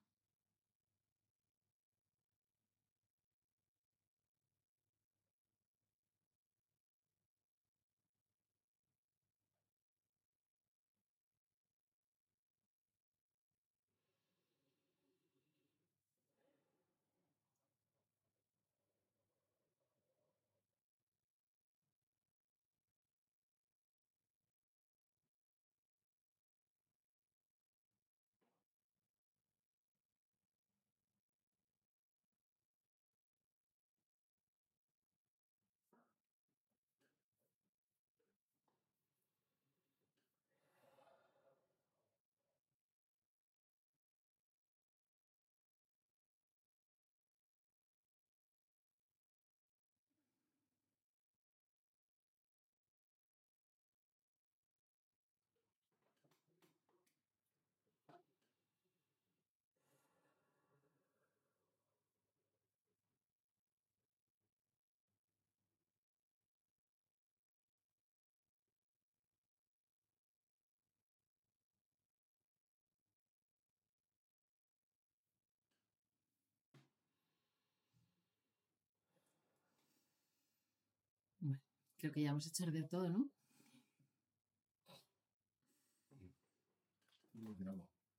Bueno, 81.40 81.58
creo 82.00 82.12
que 82.12 82.22
ya 82.22 82.30
hemos 82.30 82.46
hecho 82.46 82.64
de 82.66 82.82
todo, 82.84 83.10
¿no? 83.10 83.30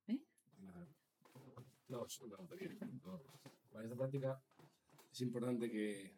¿Eh? 0.07 0.19
No. 0.59 0.87
No. 1.89 2.07
Para 3.71 3.83
esta 3.83 3.95
práctica 3.95 4.43
es 5.11 5.21
importante 5.21 5.69
que 5.71 6.15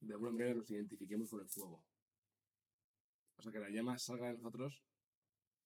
de 0.00 0.12
alguna 0.12 0.32
manera 0.32 0.54
nos 0.54 0.70
identifiquemos 0.70 1.30
con 1.30 1.40
el 1.40 1.48
fuego. 1.48 1.82
O 3.36 3.42
sea, 3.42 3.50
que 3.50 3.58
la 3.58 3.70
llama 3.70 3.98
salga 3.98 4.28
de 4.28 4.34
nosotros 4.34 4.82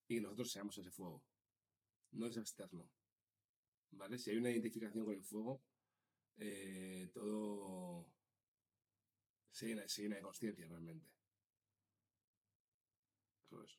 y 0.09 0.17
que 0.17 0.21
nosotros 0.21 0.53
seamos 0.53 0.79
ese 0.79 0.91
fuego. 0.91 1.25
No 2.13 2.27
es 2.27 2.37
externo. 2.37 2.89
¿Vale? 3.91 4.19
Si 4.19 4.31
hay 4.31 4.37
una 4.37 4.51
identificación 4.51 5.05
con 5.05 5.15
el 5.15 5.23
fuego, 5.23 5.63
eh, 6.37 7.11
todo 7.13 8.07
llena, 9.65 9.89
se 9.89 10.03
llena 10.03 10.17
de 10.17 10.23
conciencia 10.23 10.67
realmente. 10.69 11.07
Todo 13.49 13.63
eso. 13.65 13.79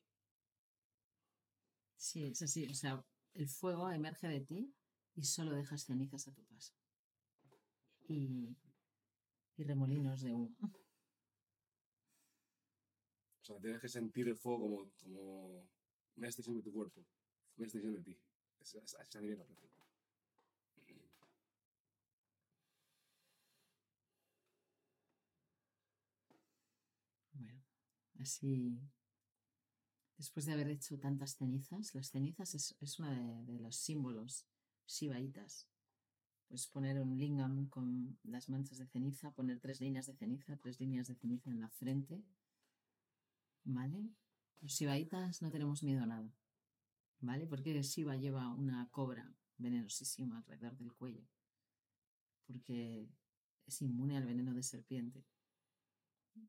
Sí, 1.96 2.24
es 2.24 2.40
así. 2.42 2.66
O 2.66 2.74
sea, 2.74 3.04
el 3.34 3.46
fuego 3.48 3.90
emerge 3.90 4.26
de 4.28 4.40
ti 4.40 4.74
y 5.14 5.24
solo 5.24 5.54
dejas 5.54 5.84
cenizas 5.84 6.26
a 6.28 6.32
tu 6.32 6.42
paso. 6.44 6.72
Y, 8.08 8.56
y 9.58 9.62
remolinos 9.64 10.22
de 10.22 10.32
humo. 10.32 10.56
O 13.42 13.44
sea, 13.44 13.58
tienes 13.58 13.80
que 13.80 13.88
sentir 13.88 14.28
el 14.28 14.36
fuego 14.36 14.60
como, 14.60 14.90
como 15.02 15.68
una 16.16 16.26
extensión 16.28 16.56
de 16.56 16.62
tu 16.62 16.72
cuerpo, 16.72 17.04
una 17.56 17.66
extensión 17.66 17.94
de 17.94 18.02
ti. 18.02 18.16
Esa 18.60 18.78
esa- 18.78 19.02
esa 19.02 19.18
sería 19.20 19.36
la 19.36 19.44
práctica. 19.44 19.74
Bueno, 27.32 27.58
así, 28.18 28.78
después 30.16 30.46
de 30.46 30.52
haber 30.52 30.68
hecho 30.68 30.98
tantas 30.98 31.36
cenizas, 31.36 31.94
las 31.94 32.10
cenizas 32.10 32.54
es, 32.54 32.76
es 32.80 32.98
uno 32.98 33.10
de, 33.44 33.58
los 33.60 33.76
símbolos 33.76 34.46
shivaitas. 34.86 35.68
Pues 36.48 36.66
poner 36.66 36.98
un 37.00 37.18
lingam 37.18 37.68
con 37.68 38.18
las 38.22 38.48
manchas 38.48 38.78
de 38.78 38.86
ceniza, 38.86 39.32
poner 39.32 39.60
tres 39.60 39.80
líneas 39.80 40.06
de 40.06 40.14
ceniza, 40.14 40.56
tres 40.56 40.80
líneas 40.80 41.06
de 41.08 41.14
ceniza 41.14 41.50
en 41.50 41.60
la 41.60 41.68
frente. 41.68 42.24
¿Vale? 43.64 44.08
Los 44.60 44.72
shivaitas 44.72 45.42
no 45.42 45.50
tenemos 45.50 45.82
miedo 45.82 46.02
a 46.02 46.06
nada. 46.06 46.32
¿Vale? 47.20 47.46
Porque 47.46 47.82
Shiva 47.82 48.16
lleva 48.16 48.48
una 48.54 48.88
cobra 48.90 49.30
venenosísima 49.58 50.38
alrededor 50.38 50.76
del 50.78 50.94
cuello. 50.94 51.26
Porque 52.46 53.08
es 53.66 53.82
inmune 53.82 54.16
al 54.16 54.24
veneno 54.24 54.54
de 54.54 54.62
serpiente. 54.62 55.24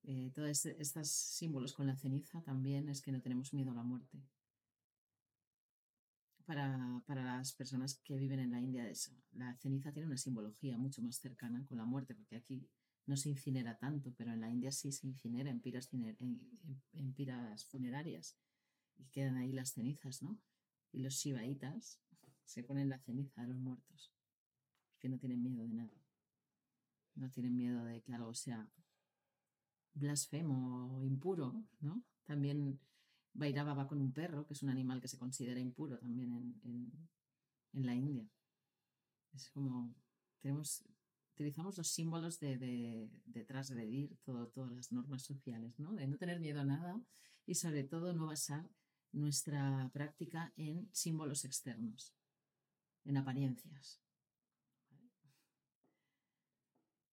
Eh, 0.03 0.31
todos 0.33 0.65
estos 0.65 1.09
símbolos 1.09 1.73
con 1.73 1.87
la 1.87 1.95
ceniza 1.95 2.41
también 2.41 2.89
es 2.89 3.01
que 3.01 3.11
no 3.11 3.21
tenemos 3.21 3.53
miedo 3.53 3.71
a 3.71 3.75
la 3.75 3.83
muerte. 3.83 4.19
Para, 6.45 7.01
para 7.05 7.23
las 7.23 7.53
personas 7.53 7.95
que 8.03 8.17
viven 8.17 8.39
en 8.39 8.49
la 8.51 8.59
India, 8.59 8.89
eso, 8.89 9.11
la 9.33 9.55
ceniza 9.57 9.91
tiene 9.91 10.07
una 10.07 10.17
simbología 10.17 10.77
mucho 10.77 11.01
más 11.03 11.17
cercana 11.17 11.63
con 11.67 11.77
la 11.77 11.85
muerte, 11.85 12.15
porque 12.15 12.37
aquí 12.37 12.67
no 13.05 13.15
se 13.15 13.29
incinera 13.29 13.77
tanto, 13.77 14.11
pero 14.17 14.33
en 14.33 14.41
la 14.41 14.49
India 14.49 14.71
sí 14.71 14.91
se 14.91 15.05
incinera 15.07 15.49
en 15.51 15.59
piras, 15.61 15.89
en, 15.93 16.15
en- 16.93 17.15
funerarias 17.69 18.35
y 18.97 19.05
quedan 19.07 19.37
ahí 19.37 19.51
las 19.51 19.73
cenizas, 19.73 20.21
¿no? 20.23 20.39
Y 20.91 20.99
los 21.01 21.13
shivaitas 21.15 21.99
se 22.45 22.63
ponen 22.63 22.89
la 22.89 22.99
ceniza 22.99 23.41
a 23.43 23.47
los 23.47 23.57
muertos, 23.57 24.11
porque 24.91 25.09
no 25.09 25.19
tienen 25.19 25.43
miedo 25.43 25.63
de 25.63 25.73
nada. 25.73 25.93
No 27.13 27.29
tienen 27.29 27.55
miedo 27.55 27.83
de 27.85 28.01
que 28.01 28.13
algo 28.13 28.33
sea 28.33 28.67
blasfemo 29.93 31.01
impuro, 31.03 31.63
¿no? 31.81 32.03
También 32.25 32.79
Vairava 33.33 33.73
va 33.73 33.87
con 33.87 33.99
un 34.01 34.11
perro, 34.13 34.45
que 34.45 34.53
es 34.53 34.63
un 34.63 34.69
animal 34.69 35.01
que 35.01 35.07
se 35.07 35.17
considera 35.17 35.59
impuro 35.59 35.97
también 35.99 36.31
en, 36.31 36.59
en- 36.63 37.09
en 37.73 37.85
la 37.85 37.93
India. 37.95 38.27
Es 39.33 39.49
como, 39.51 39.93
tenemos, 40.41 40.83
utilizamos 41.33 41.77
los 41.77 41.87
símbolos 41.87 42.39
de, 42.39 42.57
de, 42.57 43.09
de 43.25 43.45
transgredir 43.45 44.17
todo, 44.23 44.47
todas 44.47 44.71
las 44.71 44.91
normas 44.91 45.23
sociales, 45.23 45.77
¿no? 45.79 45.93
De 45.93 46.07
no 46.07 46.17
tener 46.17 46.39
miedo 46.39 46.61
a 46.61 46.65
nada 46.65 46.99
y 47.45 47.55
sobre 47.55 47.83
todo 47.83 48.13
no 48.13 48.27
basar 48.27 48.69
nuestra 49.11 49.89
práctica 49.93 50.53
en 50.55 50.89
símbolos 50.93 51.45
externos, 51.45 52.13
en 53.05 53.17
apariencias. 53.17 54.01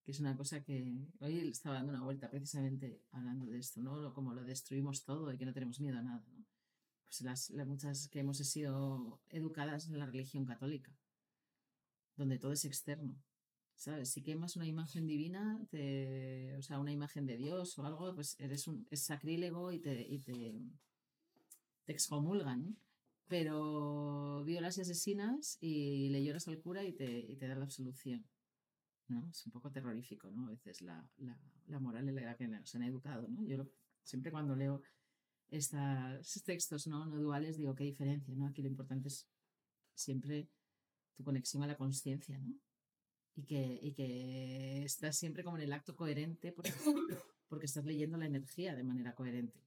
Que 0.07 0.13
es 0.13 0.21
una 0.21 0.37
cosa 0.37 0.63
que 0.63 1.05
hoy 1.19 1.49
estaba 1.49 1.75
dando 1.75 1.93
una 1.93 2.05
vuelta 2.05 2.31
precisamente 2.31 3.03
hablando 3.11 3.45
de 3.45 3.59
esto, 3.59 3.83
¿no? 3.83 4.15
Como 4.15 4.35
lo 4.35 4.45
destruimos 4.45 5.05
todo 5.05 5.33
y 5.33 5.37
que 5.37 5.45
no 5.45 5.53
tenemos 5.53 5.81
miedo 5.81 5.99
a 5.99 6.03
nada, 6.03 6.25
¿no? 6.33 6.47
Pues 7.07 7.23
las, 7.23 7.51
muchas 7.67 8.07
que 8.09 8.21
hemos 8.21 8.39
sido 8.39 9.21
educadas 9.31 9.89
en 9.89 9.99
la 9.99 10.07
religión 10.07 10.45
católica, 10.45 10.97
donde 12.15 12.39
todo 12.39 12.53
es 12.53 12.65
externo, 12.65 13.21
¿sabes? 13.75 14.11
Si 14.11 14.23
quemas 14.23 14.55
una 14.55 14.69
imagen 14.69 15.09
divina, 15.09 15.61
o 16.57 16.63
sea, 16.63 16.79
una 16.79 16.93
imagen 16.93 17.27
de 17.27 17.37
Dios 17.37 17.77
o 17.77 17.85
algo, 17.85 18.15
pues 18.15 18.39
eres 18.39 18.69
un, 18.69 18.87
es 18.93 19.03
sacrílego 19.03 19.73
y 19.73 19.81
te, 19.81 20.07
y 20.09 20.21
te 20.21 20.55
excomulgan, 21.89 22.79
pero 23.27 24.45
violas 24.45 24.79
y 24.79 24.83
asesinas 24.83 25.59
y 25.61 26.11
le 26.11 26.23
lloras 26.23 26.47
al 26.47 26.61
cura 26.61 26.85
y 26.85 26.93
te, 26.93 27.27
y 27.29 27.35
te 27.35 27.49
da 27.49 27.57
la 27.57 27.65
absolución. 27.65 28.25
¿No? 29.09 29.29
Es 29.31 29.47
un 29.47 29.53
poco 29.53 29.71
terrorífico, 29.71 30.31
¿no? 30.31 30.47
A 30.47 30.51
veces 30.51 30.83
la, 30.83 31.09
la, 31.19 31.79
moral 31.81 32.09
en 32.09 32.15
la 32.15 32.37
que 32.37 32.49
nos 32.49 32.75
han 32.75 32.83
educado, 32.83 33.29
¿no? 33.29 33.45
Yo 33.45 33.69
siempre 34.03 34.31
cuando 34.31 34.57
leo 34.57 34.83
estos 35.49 36.43
textos 36.45 36.87
¿no? 36.87 37.07
no 37.07 37.19
duales 37.19 37.57
digo, 37.57 37.75
qué 37.75 37.85
diferencia, 37.85 38.35
¿no? 38.35 38.47
Aquí 38.47 38.63
lo 38.63 38.69
importante 38.69 39.09
es 39.09 39.29
siempre 39.95 40.49
tu 41.15 41.25
conexión 41.25 41.63
a 41.63 41.67
la 41.67 41.77
conciencia, 41.77 42.39
¿no? 42.39 42.55
Y 43.35 43.45
que, 43.45 43.79
y 43.83 43.93
que 43.93 44.85
estás 44.85 45.17
siempre 45.17 45.45
como 45.45 45.59
en 45.59 45.65
el 45.65 45.73
acto 45.73 45.95
coherente 45.95 46.53
porque, 46.53 46.73
porque 47.49 47.67
estás 47.67 47.85
leyendo 47.85 48.17
la 48.17 48.27
energía 48.27 48.75
de 48.75 48.83
manera 48.83 49.15
coherente, 49.15 49.61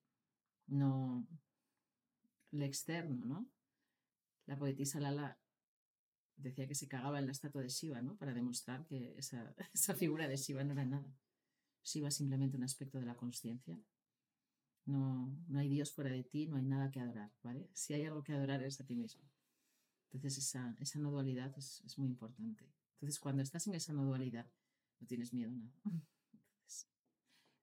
no 0.67 1.27
lo 2.51 2.65
externo, 2.65 3.25
¿no? 3.25 3.49
La 4.45 4.57
poetisa 4.57 4.99
Lala 4.99 5.38
decía 6.39 6.67
que 6.67 6.75
se 6.75 6.87
cagaba 6.87 7.19
en 7.19 7.25
la 7.25 7.31
estatua 7.31 7.61
de 7.61 7.69
Shiva, 7.69 8.01
¿no? 8.01 8.15
Para 8.17 8.33
demostrar 8.33 8.85
que 8.85 9.15
esa, 9.17 9.53
esa 9.73 9.93
figura 9.95 10.27
de 10.27 10.37
Shiva 10.37 10.63
no 10.63 10.73
era 10.73 10.85
nada. 10.85 11.13
Shiva 11.83 12.09
es 12.09 12.15
simplemente 12.15 12.57
un 12.57 12.63
aspecto 12.63 12.99
de 12.99 13.05
la 13.05 13.15
conciencia. 13.15 13.79
No, 14.85 15.37
no 15.47 15.59
hay 15.59 15.69
Dios 15.69 15.91
fuera 15.91 16.09
de 16.09 16.23
ti, 16.23 16.47
no 16.47 16.57
hay 16.57 16.63
nada 16.63 16.89
que 16.89 16.99
adorar, 16.99 17.31
¿vale? 17.43 17.69
Si 17.73 17.93
hay 17.93 18.05
algo 18.05 18.23
que 18.23 18.33
adorar 18.33 18.63
es 18.63 18.79
a 18.81 18.85
ti 18.85 18.95
mismo. 18.95 19.23
Entonces 20.11 20.39
esa, 20.39 20.75
esa 20.79 20.97
no 20.99 21.11
dualidad 21.11 21.53
es, 21.57 21.81
es, 21.85 21.97
muy 21.99 22.07
importante. 22.07 22.65
Entonces 22.93 23.19
cuando 23.19 23.43
estás 23.43 23.67
en 23.67 23.75
esa 23.75 23.93
no 23.93 24.03
dualidad, 24.03 24.47
no 24.99 25.07
tienes 25.07 25.33
miedo 25.33 25.51
a 25.51 25.55
nada. 25.55 25.73
Entonces, 26.33 26.89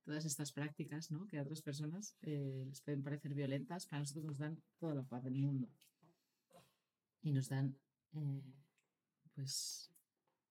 todas 0.04 0.24
estas 0.24 0.52
prácticas, 0.52 1.10
¿no? 1.10 1.26
Que 1.26 1.38
a 1.38 1.42
otras 1.42 1.62
personas 1.62 2.16
eh, 2.22 2.64
les 2.66 2.80
pueden 2.80 3.02
parecer 3.02 3.34
violentas, 3.34 3.86
para 3.86 4.00
nosotros 4.00 4.24
nos 4.24 4.38
dan 4.38 4.62
toda 4.78 4.94
la 4.94 5.02
paz 5.02 5.24
del 5.24 5.34
mundo. 5.34 5.68
Y 7.22 7.32
nos 7.32 7.48
dan 7.48 7.76
eh, 8.12 8.42
pues 9.36 9.92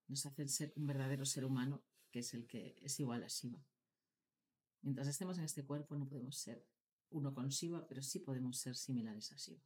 nos 0.07 0.25
hacen 0.27 0.47
ser 0.47 0.71
un 0.75 0.85
verdadero 0.85 1.25
ser 1.25 1.43
humano, 1.43 1.83
que 2.11 2.19
es 2.19 2.33
el 2.35 2.45
que 2.45 2.77
es 2.81 2.99
igual 2.99 3.23
a 3.23 3.27
Shiva. 3.27 3.59
Mientras 4.81 5.07
estemos 5.07 5.37
en 5.39 5.43
este 5.43 5.65
cuerpo 5.65 5.95
no 5.97 6.07
podemos 6.07 6.37
ser 6.37 6.63
uno 7.09 7.33
con 7.33 7.49
Shiva, 7.49 7.85
pero 7.87 8.03
sí 8.03 8.19
podemos 8.19 8.59
ser 8.59 8.75
similares 8.75 9.31
a 9.31 9.35
Shiva. 9.35 9.63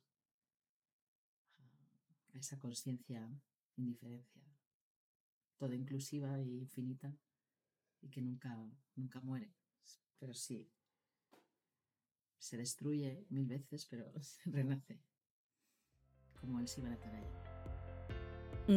A 2.33 2.37
esa 2.37 2.57
conciencia 2.59 3.29
indiferencia, 3.75 4.41
toda 5.57 5.75
inclusiva 5.75 6.39
e 6.39 6.45
infinita 6.45 7.13
y 8.01 8.09
que 8.09 8.21
nunca, 8.21 8.57
nunca 8.95 9.19
muere, 9.19 9.53
pero 10.17 10.33
sí 10.33 10.71
se 12.37 12.55
destruye 12.55 13.25
mil 13.29 13.45
veces, 13.45 13.85
pero 13.85 14.13
renace 14.45 15.01
como 16.39 16.61
el 16.61 16.67
Shiva 16.67 16.87
Nataraya. 16.87 17.48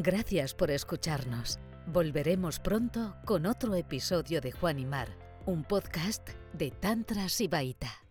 Gracias 0.01 0.55
por 0.55 0.71
escucharnos. 0.71 1.59
Volveremos 1.87 2.61
pronto 2.61 3.15
con 3.27 3.45
otro 3.45 3.75
episodio 3.75 4.41
de 4.41 4.51
Juan 4.51 4.79
y 4.79 4.87
Mar, 4.87 5.09
un 5.45 5.65
podcast 5.65 6.31
de 6.55 6.71
Tantra 6.71 7.29
Sibaita. 7.29 8.02